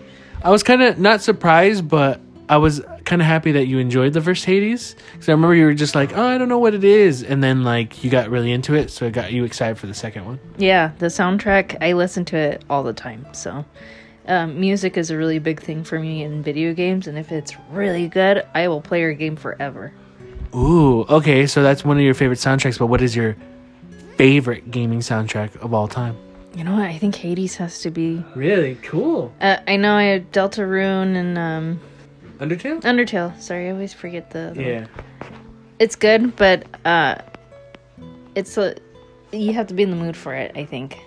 I 0.45 0.51
was 0.51 0.63
kind 0.63 0.83
of 0.83 0.99
not 1.01 1.21
surprised, 1.23 1.89
but 1.89 2.21
I 2.49 2.59
was 2.59 2.81
kind 3.05 3.21
of 3.21 3.27
happy 3.27 3.51
that 3.53 3.67
you 3.67 3.79
enjoyed 3.81 4.13
the 4.13 4.21
first 4.21 4.45
Hades. 4.45 4.95
Because 5.13 5.29
I 5.29 5.33
remember 5.33 5.57
you 5.57 5.65
were 5.65 5.75
just 5.75 5.97
like, 5.97 6.17
oh, 6.17 6.29
I 6.29 6.39
don't 6.39 6.49
know 6.49 6.59
what 6.59 6.75
it 6.75 6.85
is. 6.85 7.25
And 7.25 7.43
then, 7.43 7.65
like, 7.65 8.05
you 8.05 8.11
got 8.11 8.31
really 8.31 8.53
into 8.53 8.75
it. 8.75 8.91
So 8.93 9.07
it 9.07 9.13
got 9.13 9.33
you 9.33 9.43
excited 9.45 9.79
for 9.79 9.89
the 9.89 9.95
second 9.95 10.25
one. 10.27 10.39
Yeah, 10.59 10.93
the 10.99 11.07
soundtrack, 11.07 11.79
I 11.83 11.95
listen 11.95 12.25
to 12.27 12.37
it 12.37 12.65
all 12.71 12.85
the 12.85 12.93
time. 12.93 13.27
So, 13.33 13.65
um, 14.29 14.61
music 14.61 14.97
is 14.97 15.11
a 15.11 15.17
really 15.17 15.39
big 15.39 15.61
thing 15.61 15.83
for 15.85 15.99
me 15.99 16.23
in 16.23 16.43
video 16.43 16.73
games, 16.75 17.07
and 17.07 17.19
if 17.19 17.33
it's 17.33 17.57
really 17.71 18.09
good, 18.09 18.47
I 18.55 18.69
will 18.69 18.81
play 18.81 19.01
your 19.01 19.15
game 19.15 19.37
forever. 19.37 19.93
Ooh, 20.55 21.03
okay. 21.03 21.47
So 21.47 21.63
that's 21.63 21.85
one 21.85 21.97
of 21.97 22.03
your 22.03 22.15
favorite 22.15 22.39
soundtracks. 22.39 22.79
But 22.79 22.87
what 22.87 23.03
is 23.03 23.17
your 23.17 23.37
favorite 24.17 24.71
gaming 24.71 25.01
soundtrack 25.01 25.57
of 25.57 25.75
all 25.75 25.89
time? 25.89 26.17
You 26.55 26.65
know 26.65 26.73
what? 26.73 26.85
I 26.85 26.99
think 26.99 27.15
Hades 27.15 27.57
has 27.57 27.81
to 27.83 27.91
be. 27.91 28.25
Really? 28.35 28.77
Cool. 28.77 29.33
Uh, 29.41 29.59
I 29.67 29.77
know 29.77 29.95
I 29.95 30.05
have 30.05 30.33
Deltarune 30.33 31.15
and 31.15 31.39
um, 31.39 31.81
Undertale? 32.39 32.81
Undertale. 32.83 33.39
Sorry, 33.41 33.69
I 33.69 33.73
always 33.73 33.93
forget 33.93 34.31
the. 34.31 34.53
the 34.55 34.63
Yeah. 34.63 34.87
it's 35.79 35.97
good, 35.97 36.37
but 36.37 36.65
uh, 36.85 37.17
it's 38.35 38.57
a 38.57 38.77
you 39.33 39.53
have 39.53 39.67
to 39.67 39.75
be 39.75 39.83
in 39.83 39.91
the 39.91 39.97
mood 39.97 40.17
for 40.17 40.35
it. 40.35 40.53
I 40.57 40.65
think, 40.65 40.99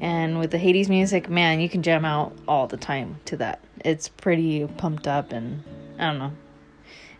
and 0.00 0.38
with 0.38 0.50
the 0.50 0.58
Hades 0.58 0.88
music, 0.88 1.28
man, 1.28 1.60
you 1.60 1.68
can 1.68 1.82
jam 1.82 2.04
out 2.04 2.32
all 2.48 2.66
the 2.66 2.76
time 2.76 3.16
to 3.26 3.36
that. 3.38 3.60
It's 3.84 4.08
pretty 4.08 4.66
pumped 4.66 5.06
up, 5.06 5.32
and 5.32 5.62
I 5.98 6.06
don't 6.06 6.18
know, 6.18 6.32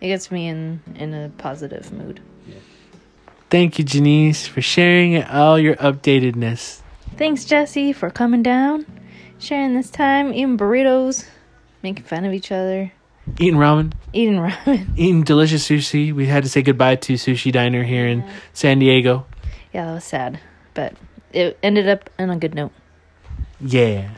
it 0.01 0.09
gets 0.09 0.31
me 0.31 0.49
in 0.49 0.81
in 0.95 1.15
a 1.15 1.31
positive 1.39 1.93
mood. 1.93 2.21
Thank 3.51 3.79
you, 3.79 3.85
Janice, 3.85 4.47
for 4.47 4.63
sharing 4.63 5.23
all 5.25 5.59
your 5.59 5.75
updatedness. 5.77 6.83
Thanks, 7.17 7.45
Jesse, 7.45 7.93
for 7.93 8.09
coming 8.09 8.43
down, 8.45 8.87
sharing 9.41 9.75
this 9.75 9.91
time, 9.91 10.33
eating 10.33 10.57
burritos, 10.57 11.27
making 11.83 12.05
fun 12.05 12.25
of 12.25 12.33
each 12.33 12.53
other, 12.53 12.93
Eating 13.39 13.59
ramen. 13.59 13.93
eating 14.13 14.37
ramen. 14.39 14.97
eating 14.97 15.23
delicious 15.25 15.69
sushi. 15.69 16.13
We 16.15 16.27
had 16.27 16.45
to 16.45 16.49
say 16.49 16.63
goodbye 16.63 16.97
to 16.97 17.15
Sushi 17.15 17.51
Diner 17.53 17.83
here 17.83 18.07
in 18.07 18.25
San 18.53 18.79
Diego. 18.79 19.27
Yeah, 19.75 19.87
that 19.87 19.95
was 19.95 20.05
sad, 20.05 20.39
but 20.75 20.95
it 21.33 21.59
ended 21.63 21.89
up 21.89 22.11
on 22.19 22.31
a 22.31 22.37
good 22.37 22.55
note. 22.55 22.73
Yeah. 23.61 24.11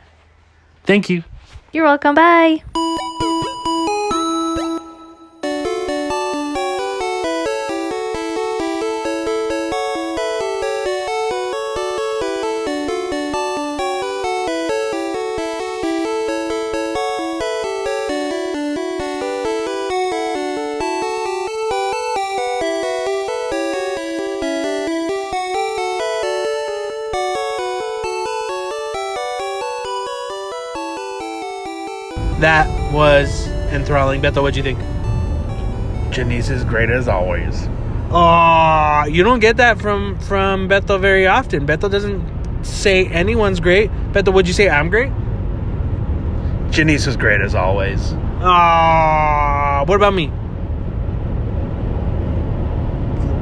Thank 0.84 1.08
you. 1.10 1.24
You're 1.72 1.84
welcome. 1.84 2.14
Bye. 2.14 2.62
That 32.42 32.92
was 32.92 33.46
enthralling. 33.70 34.20
Beto, 34.20 34.42
what'd 34.42 34.56
you 34.56 34.64
think? 34.64 34.80
Janice 36.12 36.50
is 36.50 36.64
great 36.64 36.90
as 36.90 37.06
always. 37.06 37.68
Oh, 38.10 39.04
you 39.08 39.22
don't 39.22 39.38
get 39.38 39.58
that 39.58 39.80
from 39.80 40.18
from 40.18 40.68
Beto 40.68 41.00
very 41.00 41.28
often. 41.28 41.68
Beto 41.68 41.88
doesn't 41.88 42.64
say 42.64 43.06
anyone's 43.06 43.60
great. 43.60 43.92
Beto, 44.12 44.32
would 44.34 44.48
you 44.48 44.54
say 44.54 44.68
I'm 44.68 44.90
great? 44.90 45.12
Janice 46.72 47.06
is 47.06 47.16
great 47.16 47.40
as 47.40 47.54
always. 47.54 48.12
Ah, 48.40 49.84
what 49.86 49.94
about 49.94 50.12
me? 50.12 50.26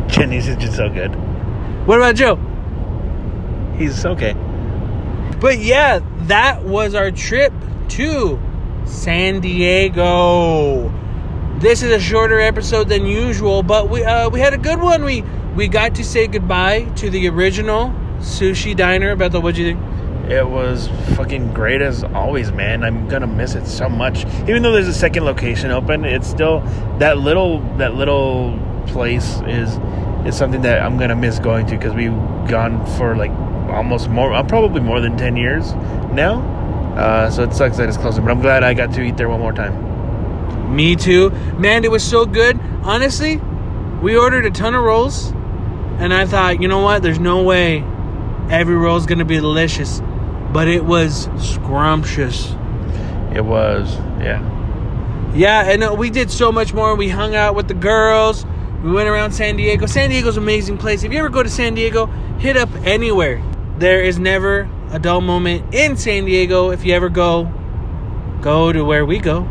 Janice 0.09 0.47
is 0.47 0.57
just 0.59 0.77
so 0.77 0.91
good. 0.91 1.15
What 1.87 1.97
about 1.97 2.17
Joe? 2.17 2.37
He's 3.79 4.05
okay. 4.05 4.35
But 5.41 5.59
yeah, 5.59 6.01
that 6.27 6.65
was 6.65 6.95
our 6.95 7.11
trip 7.11 7.55
to 7.89 8.39
San 8.90 9.40
Diego. 9.40 10.92
This 11.59 11.83
is 11.83 11.92
a 11.92 12.00
shorter 12.00 12.40
episode 12.40 12.88
than 12.88 13.07
usual, 13.07 13.62
but 13.62 13.88
we 13.88 14.05
uh, 14.05 14.29
we 14.29 14.40
had 14.40 14.53
a 14.53 14.59
good 14.59 14.81
one. 14.81 15.05
We 15.05 15.22
we 15.55 15.68
got 15.68 15.94
to 15.94 16.05
say 16.05 16.26
goodbye 16.26 16.83
to 16.96 17.09
the 17.09 17.29
original 17.29 17.94
sushi 18.18 18.76
diner. 18.76 19.14
Beto, 19.16 19.40
what'd 19.40 19.57
you 19.57 19.74
think? 19.74 20.31
It 20.31 20.46
was 20.46 20.88
fucking 21.16 21.55
great 21.55 21.83
as 21.83 22.03
always, 22.03 22.53
man. 22.53 22.83
I'm 22.83 23.09
gonna 23.09 23.26
miss 23.26 23.55
it 23.55 23.66
so 23.66 23.88
much. 23.88 24.26
Even 24.48 24.62
though 24.62 24.72
there's 24.72 24.88
a 24.88 24.94
second 24.94 25.24
location 25.24 25.70
open, 25.70 26.05
it's 26.05 26.29
still 26.29 26.61
that 26.98 27.18
little 27.18 27.61
that 27.79 27.94
little 27.94 28.59
place 28.88 29.40
is 29.46 29.79
is 30.26 30.37
something 30.37 30.62
that 30.62 30.83
I'm 30.83 30.98
gonna 30.98 31.16
miss 31.16 31.38
going 31.38 31.66
to 31.66 31.76
because 31.76 31.94
we've 31.94 32.12
gone 32.48 32.85
for 32.96 33.16
like 33.16 33.31
almost 33.70 34.09
more, 34.11 34.33
uh, 34.33 34.42
probably 34.42 34.81
more 34.81 35.00
than 35.00 35.16
ten 35.16 35.37
years 35.37 35.72
now. 36.12 36.59
Uh, 36.96 37.31
so 37.31 37.44
it 37.44 37.55
sucks 37.55 37.76
that 37.76 37.88
it's 37.88 37.96
closing, 37.96 38.24
but 38.24 38.31
I'm 38.31 38.40
glad 38.40 38.62
I 38.62 38.74
got 38.74 38.92
to 38.94 39.03
eat 39.03 39.16
there 39.16 39.29
one 39.29 39.40
more 39.40 39.53
time. 39.53 40.74
Me 40.74 40.96
too. 40.96 41.31
Man, 41.59 41.85
it 41.85 41.90
was 41.90 42.05
so 42.05 42.26
good. 42.26 42.59
Honestly, 42.83 43.38
we 44.03 44.16
ordered 44.16 44.46
a 44.46 44.50
ton 44.50 44.74
of 44.74 44.83
rolls, 44.83 45.31
and 45.98 46.12
I 46.12 46.26
thought, 46.26 46.61
you 46.61 46.68
know 46.68 46.81
what? 46.81 47.03
There's 47.03 47.18
no 47.18 47.42
way 47.42 47.85
every 48.50 48.74
roll 48.74 48.96
is 48.96 49.07
gonna 49.07 49.24
be 49.24 49.37
delicious, 49.37 50.00
but 50.53 50.68
it 50.68 50.85
was 50.85 51.29
scrumptious. 51.38 52.55
It 53.35 53.44
was, 53.44 53.94
yeah. 54.20 54.40
Yeah, 55.35 55.70
and 55.70 55.85
uh, 55.85 55.94
we 55.96 56.11
did 56.11 56.31
so 56.31 56.50
much 56.50 56.74
more. 56.74 56.96
We 56.96 57.09
hung 57.09 57.35
out 57.37 57.55
with 57.55 57.68
the 57.68 57.74
girls. 57.74 58.44
We 58.83 58.90
went 58.90 59.09
around 59.09 59.33
San 59.33 59.57
Diego. 59.57 59.87
San 59.87 60.11
Diego's 60.11 60.37
an 60.37 60.42
amazing 60.42 60.79
place. 60.79 61.05
If 61.05 61.12
you 61.12 61.18
ever 61.18 61.29
go 61.29 61.42
to 61.42 61.48
San 61.48 61.74
Diego, 61.74 62.07
hit 62.38 62.57
up 62.57 62.70
anywhere. 62.85 63.42
There 63.79 64.03
is 64.03 64.18
never 64.18 64.68
a 64.90 64.98
dull 64.98 65.20
moment 65.20 65.74
in 65.74 65.96
San 65.96 66.24
Diego. 66.24 66.70
If 66.70 66.85
you 66.85 66.94
ever 66.94 67.09
go, 67.09 67.44
go 68.40 68.72
to 68.72 68.85
where 68.85 69.05
we 69.05 69.18
go, 69.18 69.42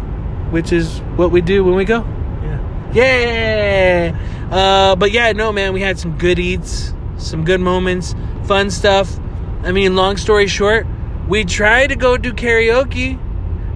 which 0.51 0.71
is 0.71 0.99
what 1.15 1.31
we 1.31 1.41
do 1.41 1.63
when 1.63 1.75
we 1.75 1.85
go. 1.85 2.05
Yeah. 2.43 2.93
Yeah. 2.93 4.49
Uh, 4.51 4.95
but 4.95 5.11
yeah, 5.11 5.31
no, 5.31 5.51
man, 5.51 5.73
we 5.73 5.81
had 5.81 5.99
some 5.99 6.17
good 6.17 6.39
eats, 6.39 6.93
some 7.17 7.45
good 7.45 7.61
moments, 7.61 8.15
fun 8.45 8.71
stuff. 8.71 9.19
I 9.63 9.71
mean, 9.71 9.95
long 9.95 10.17
story 10.17 10.47
short, 10.47 10.87
we 11.27 11.45
tried 11.45 11.87
to 11.87 11.95
go 11.95 12.17
do 12.17 12.33
karaoke, 12.33 13.19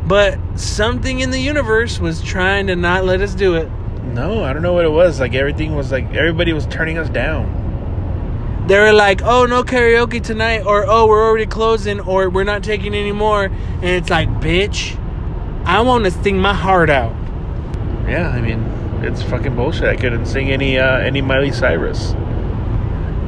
but 0.07 0.39
something 0.55 1.19
in 1.19 1.29
the 1.29 1.39
universe 1.39 1.99
was 1.99 2.21
trying 2.21 2.67
to 2.67 2.75
not 2.75 3.05
let 3.05 3.21
us 3.21 3.35
do 3.35 3.55
it. 3.55 3.69
No, 4.03 4.43
I 4.43 4.53
don't 4.53 4.63
know 4.63 4.73
what 4.73 4.85
it 4.85 4.91
was. 4.91 5.19
Like 5.19 5.33
everything 5.33 5.75
was 5.75 5.91
like 5.91 6.13
everybody 6.13 6.53
was 6.53 6.65
turning 6.67 6.97
us 6.97 7.09
down. 7.09 7.62
They 8.67 8.79
were 8.79 8.93
like, 8.93 9.21
"Oh, 9.23 9.45
no 9.45 9.63
karaoke 9.63 10.23
tonight," 10.23 10.61
or 10.65 10.85
"Oh, 10.87 11.05
we're 11.07 11.23
already 11.23 11.45
closing," 11.45 11.99
or 11.99 12.29
"We're 12.29 12.45
not 12.45 12.63
taking 12.63 12.93
any 12.93 13.11
more." 13.11 13.45
And 13.45 13.83
it's 13.83 14.09
like, 14.09 14.29
bitch, 14.39 14.97
I 15.65 15.81
want 15.81 16.05
to 16.05 16.11
sing 16.11 16.37
my 16.37 16.53
heart 16.53 16.89
out. 16.89 17.13
Yeah, 18.07 18.29
I 18.29 18.39
mean, 18.39 18.63
it's 19.01 19.21
fucking 19.21 19.55
bullshit. 19.55 19.83
I 19.83 19.97
couldn't 19.97 20.27
sing 20.27 20.49
any 20.49 20.79
uh, 20.79 20.97
any 20.99 21.21
Miley 21.21 21.51
Cyrus. 21.51 22.13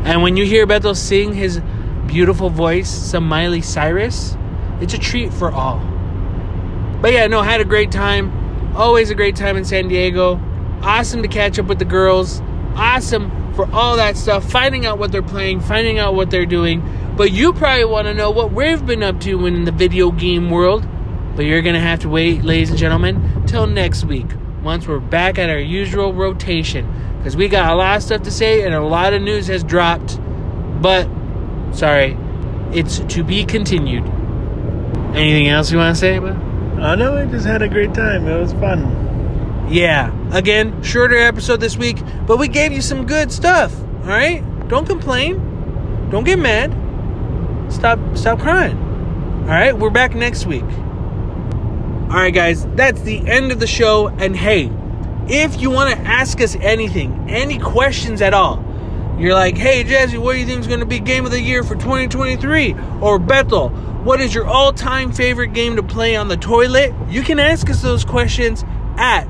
And 0.05 0.21
when 0.21 0.37
you 0.37 0.45
hear 0.45 0.65
Beto 0.65 0.95
sing 0.95 1.33
his 1.33 1.59
beautiful 2.07 2.49
voice, 2.49 2.89
some 2.89 3.27
Miley 3.27 3.61
Cyrus, 3.61 4.37
it's 4.79 4.93
a 4.93 4.99
treat 4.99 5.33
for 5.33 5.51
all. 5.51 5.79
But 7.01 7.11
yeah, 7.11 7.27
no, 7.27 7.41
had 7.41 7.59
a 7.59 7.65
great 7.65 7.91
time. 7.91 8.31
Always 8.75 9.09
a 9.09 9.15
great 9.15 9.35
time 9.35 9.57
in 9.57 9.65
San 9.65 9.89
Diego. 9.89 10.39
Awesome 10.81 11.21
to 11.23 11.27
catch 11.27 11.59
up 11.59 11.65
with 11.65 11.79
the 11.79 11.85
girls. 11.85 12.41
Awesome 12.75 13.31
for 13.55 13.69
all 13.71 13.97
that 13.97 14.17
stuff. 14.17 14.49
Finding 14.49 14.85
out 14.85 14.99
what 14.99 15.11
they're 15.11 15.21
playing, 15.21 15.61
finding 15.61 15.99
out 15.99 16.15
what 16.15 16.29
they're 16.29 16.45
doing. 16.45 16.83
But 17.15 17.31
you 17.31 17.53
probably 17.53 17.85
want 17.85 18.07
to 18.07 18.13
know 18.13 18.31
what 18.31 18.51
we've 18.51 18.85
been 18.85 19.03
up 19.03 19.21
to 19.21 19.45
in 19.45 19.63
the 19.63 19.71
video 19.71 20.11
game 20.11 20.49
world. 20.49 20.87
But 21.35 21.45
you're 21.45 21.61
going 21.61 21.75
to 21.75 21.81
have 21.81 21.99
to 21.99 22.09
wait, 22.09 22.43
ladies 22.43 22.69
and 22.69 22.79
gentlemen, 22.79 23.45
till 23.45 23.67
next 23.67 24.05
week 24.05 24.27
once 24.65 24.87
we're 24.87 24.99
back 24.99 25.37
at 25.37 25.49
our 25.49 25.59
usual 25.59 26.11
rotation. 26.11 26.91
Because 27.19 27.37
we 27.37 27.47
got 27.47 27.71
a 27.71 27.75
lot 27.75 27.97
of 27.97 28.03
stuff 28.03 28.23
to 28.23 28.31
say 28.31 28.63
and 28.63 28.73
a 28.73 28.81
lot 28.81 29.13
of 29.13 29.21
news 29.21 29.47
has 29.47 29.63
dropped. 29.63 30.19
But, 30.81 31.07
sorry, 31.71 32.17
it's 32.71 32.99
to 32.99 33.23
be 33.23 33.45
continued. 33.45 34.05
Anything 35.15 35.47
else 35.47 35.71
you 35.71 35.77
want 35.77 35.95
to 35.95 35.99
say 35.99 36.17
about? 36.17 36.35
Oh 36.77 36.95
no, 36.95 37.15
I 37.15 37.25
just 37.25 37.45
had 37.45 37.61
a 37.61 37.69
great 37.69 37.93
time. 37.93 38.27
It 38.27 38.37
was 38.37 38.51
fun. 38.53 39.04
Yeah, 39.69 40.13
again, 40.31 40.83
shorter 40.83 41.17
episode 41.17 41.59
this 41.59 41.75
week, 41.75 41.97
but 42.27 42.37
we 42.37 42.47
gave 42.47 42.71
you 42.71 42.81
some 42.81 43.07
good 43.07 43.31
stuff. 43.31 43.75
All 44.03 44.09
right, 44.09 44.43
don't 44.67 44.85
complain, 44.85 46.09
don't 46.11 46.23
get 46.23 46.37
mad, 46.37 46.71
stop, 47.73 47.99
stop 48.15 48.39
crying. 48.39 48.77
All 48.77 49.51
right, 49.51 49.75
we're 49.75 49.89
back 49.89 50.13
next 50.13 50.45
week. 50.45 50.63
All 50.63 52.21
right, 52.21 52.33
guys, 52.33 52.65
that's 52.75 53.01
the 53.01 53.27
end 53.27 53.51
of 53.51 53.59
the 53.59 53.65
show. 53.65 54.09
And 54.09 54.35
hey, 54.35 54.69
if 55.27 55.59
you 55.59 55.71
want 55.71 55.95
to 55.95 55.97
ask 56.05 56.39
us 56.41 56.55
anything, 56.57 57.25
any 57.27 57.57
questions 57.57 58.21
at 58.21 58.35
all, 58.35 58.63
you're 59.17 59.33
like, 59.33 59.57
hey, 59.57 59.83
Jazzy, 59.83 60.19
what 60.19 60.33
do 60.33 60.39
you 60.39 60.45
think 60.45 60.61
is 60.61 60.67
going 60.67 60.81
to 60.81 60.85
be 60.85 60.99
game 60.99 61.25
of 61.25 61.31
the 61.31 61.41
year 61.41 61.63
for 61.63 61.73
2023? 61.73 62.75
Or 63.01 63.17
Bethel, 63.17 63.69
what 63.69 64.21
is 64.21 64.35
your 64.35 64.45
all 64.45 64.71
time 64.71 65.11
favorite 65.11 65.53
game 65.53 65.75
to 65.77 65.83
play 65.83 66.15
on 66.15 66.27
the 66.27 66.37
toilet? 66.37 66.93
You 67.09 67.23
can 67.23 67.39
ask 67.39 67.67
us 67.69 67.81
those 67.81 68.05
questions 68.05 68.63
at 68.97 69.27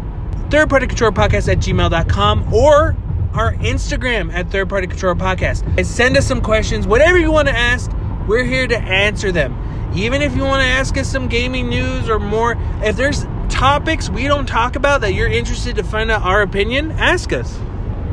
third 0.50 0.70
party 0.70 0.88
control 0.88 1.12
podcast 1.12 1.52
at 1.52 1.60
gmail.com 1.60 2.54
or 2.54 2.96
our 3.34 3.54
Instagram 3.56 4.34
at 4.34 4.50
third 4.52 4.70
party 4.70 4.88
control 4.88 5.16
podcast. 5.16 5.66
And 5.78 5.86
send 5.86 6.16
us 6.18 6.26
some 6.26 6.42
questions, 6.42 6.88
whatever 6.88 7.18
you 7.18 7.32
want 7.32 7.48
to 7.48 7.54
ask, 7.56 7.92
we're 8.28 8.44
here 8.46 8.68
to 8.68 8.78
answer 8.78 9.32
them. 9.32 9.62
Even 9.96 10.22
if 10.22 10.36
you 10.36 10.44
want 10.44 10.62
to 10.62 10.68
ask 10.68 10.98
us 10.98 11.10
some 11.10 11.28
gaming 11.28 11.70
news 11.70 12.10
or 12.10 12.20
more, 12.20 12.56
if 12.84 12.96
there's 12.96 13.26
topics 13.50 14.10
we 14.10 14.24
don't 14.28 14.46
talk 14.48 14.76
about 14.76 15.02
that 15.02 15.14
you're 15.14 15.28
interested 15.30 15.76
to 15.78 15.84
find 15.84 16.10
out 16.12 16.22
our 16.24 16.42
opinion, 16.42 16.92
ask 16.92 17.32
us. 17.32 17.58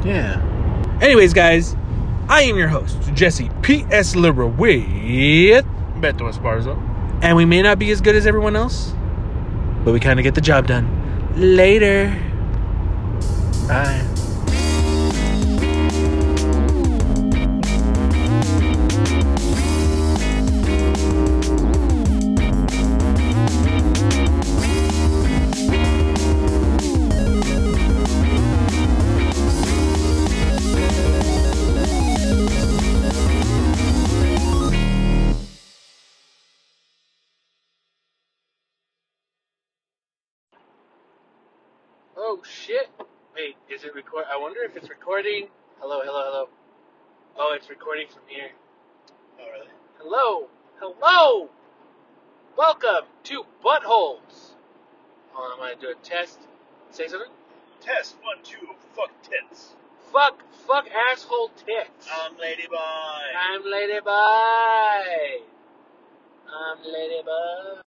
Yeah. 0.05 0.41
Anyways, 1.01 1.33
guys, 1.35 1.75
I 2.29 2.43
am 2.43 2.57
your 2.57 2.69
host, 2.69 2.99
Jesse 3.15 3.51
P.S. 3.63 4.15
Liberal 4.15 4.51
with, 4.51 4.85
Beto 6.01 6.31
Esparzo. 6.33 6.77
and 7.23 7.37
we 7.37 7.45
may 7.45 7.63
not 7.63 7.79
be 7.79 7.91
as 7.91 8.01
good 8.01 8.15
as 8.15 8.27
everyone 8.27 8.55
else, 8.55 8.93
but 9.85 9.93
we 9.93 9.99
kind 10.01 10.21
of 10.21 10.25
get 10.25 10.35
the 10.37 10.41
job 10.41 10.67
done. 10.69 10.87
Later. 11.37 12.15
Bye. 13.67 14.12
Recording. 45.13 45.47
Hello, 45.79 46.01
hello, 46.03 46.23
hello. 46.25 46.49
Oh, 47.37 47.53
it's 47.55 47.69
recording 47.69 48.07
from 48.09 48.23
here. 48.29 48.49
Oh 49.39 49.45
really? 49.53 49.71
Hello, 49.99 50.49
hello. 50.81 51.51
Welcome 52.57 53.11
to 53.25 53.45
Buttholes. 53.63 54.55
Hold 55.35 55.53
on, 55.53 55.53
I'm 55.53 55.59
gonna 55.59 55.75
do 55.79 55.89
a 55.91 56.03
test. 56.03 56.39
Say 56.93 57.09
something. 57.09 57.29
Test 57.83 58.17
one 58.23 58.39
two. 58.43 58.69
Fuck 58.97 59.11
tits. 59.23 59.75
Fuck, 60.11 60.43
fuck, 60.67 60.87
asshole 61.13 61.51
tits. 61.59 62.09
I'm 62.11 62.39
Lady 62.39 62.67
Boy. 62.67 62.79
I'm 62.79 63.71
Lady 63.71 64.01
Bye. 64.03 65.41
I'm 66.49 66.79
Lady 66.91 67.21
Bye. 67.23 67.82